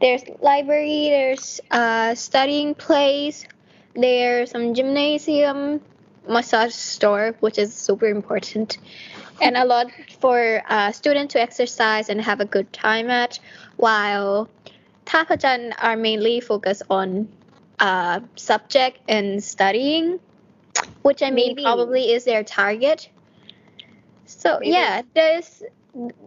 There's 0.00 0.22
library, 0.40 1.08
there's 1.10 1.60
uh, 1.70 2.14
studying 2.14 2.74
place, 2.74 3.46
there's 3.94 4.52
some 4.52 4.74
gymnasium, 4.74 5.80
massage 6.28 6.74
store, 6.74 7.34
which 7.40 7.58
is 7.58 7.74
super 7.74 8.06
important, 8.06 8.78
and 9.40 9.56
a 9.56 9.64
lot 9.64 9.86
for 10.20 10.62
uh, 10.68 10.92
students 10.92 11.32
to 11.32 11.40
exercise 11.40 12.08
and 12.08 12.20
have 12.20 12.40
a 12.40 12.44
good 12.44 12.72
time 12.72 13.10
at. 13.10 13.40
While 13.76 14.48
Thaprachan 15.06 15.72
are 15.82 15.96
mainly 15.96 16.40
focused 16.40 16.82
on 16.88 17.28
uh, 17.80 18.20
subject 18.36 18.98
and 19.08 19.42
studying, 19.42 20.20
which 21.02 21.22
I 21.22 21.30
mean 21.30 21.56
Maybe. 21.56 21.64
probably 21.64 22.12
is 22.12 22.24
their 22.24 22.44
target. 22.44 23.08
So 24.26 24.58
Maybe. 24.60 24.72
yeah, 24.72 25.02
there's 25.14 25.62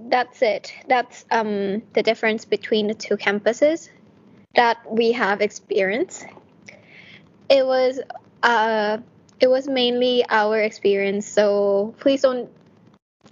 that's 0.10 0.42
it. 0.42 0.74
That's 0.88 1.26
um 1.32 1.84
the 1.94 2.04
difference 2.04 2.46
between 2.46 2.88
the 2.88 2.94
two 2.96 3.16
campuses 3.16 3.90
that 4.56 4.78
we 4.92 5.14
have 5.14 5.42
experienced. 5.42 6.26
It 7.50 7.66
was 7.66 8.00
uh 8.42 8.98
it 9.40 9.48
was 9.48 9.68
mainly 9.68 10.26
our 10.30 10.60
experience, 10.60 11.28
so 11.28 11.94
please 12.00 12.22
don't 12.22 12.50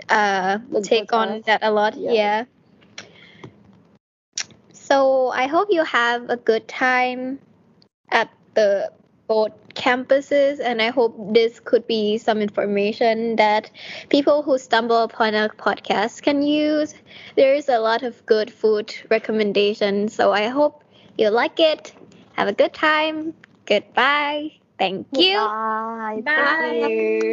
uh 0.09 0.59
take 0.83 1.11
on 1.11 1.41
that 1.47 1.63
a 1.63 1.71
lot. 1.71 1.97
Yeah. 1.97 2.11
yeah. 2.11 2.45
So 4.73 5.29
I 5.29 5.47
hope 5.47 5.69
you 5.71 5.83
have 5.83 6.29
a 6.29 6.37
good 6.37 6.67
time 6.67 7.39
at 8.11 8.29
the 8.53 8.91
both 9.27 9.51
campuses 9.75 10.59
and 10.59 10.81
I 10.81 10.89
hope 10.89 11.15
this 11.33 11.61
could 11.61 11.87
be 11.87 12.17
some 12.17 12.39
information 12.39 13.37
that 13.37 13.71
people 14.09 14.41
who 14.41 14.57
stumble 14.57 15.03
upon 15.03 15.33
a 15.35 15.47
podcast 15.47 16.21
can 16.21 16.41
use. 16.41 16.93
There 17.37 17.55
is 17.55 17.69
a 17.69 17.79
lot 17.79 18.03
of 18.03 18.25
good 18.25 18.51
food 18.51 18.93
recommendations, 19.09 20.13
so 20.13 20.33
I 20.33 20.47
hope 20.47 20.83
you 21.17 21.29
like 21.29 21.59
it. 21.61 21.93
Have 22.33 22.49
a 22.49 22.53
good 22.53 22.73
time. 22.73 23.33
Goodbye. 23.65 24.51
Thank 24.77 25.07
you. 25.13 25.37
Bye. 25.37 26.21
Bye. 26.25 26.79
Thank 26.81 27.23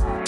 you. 0.00 0.22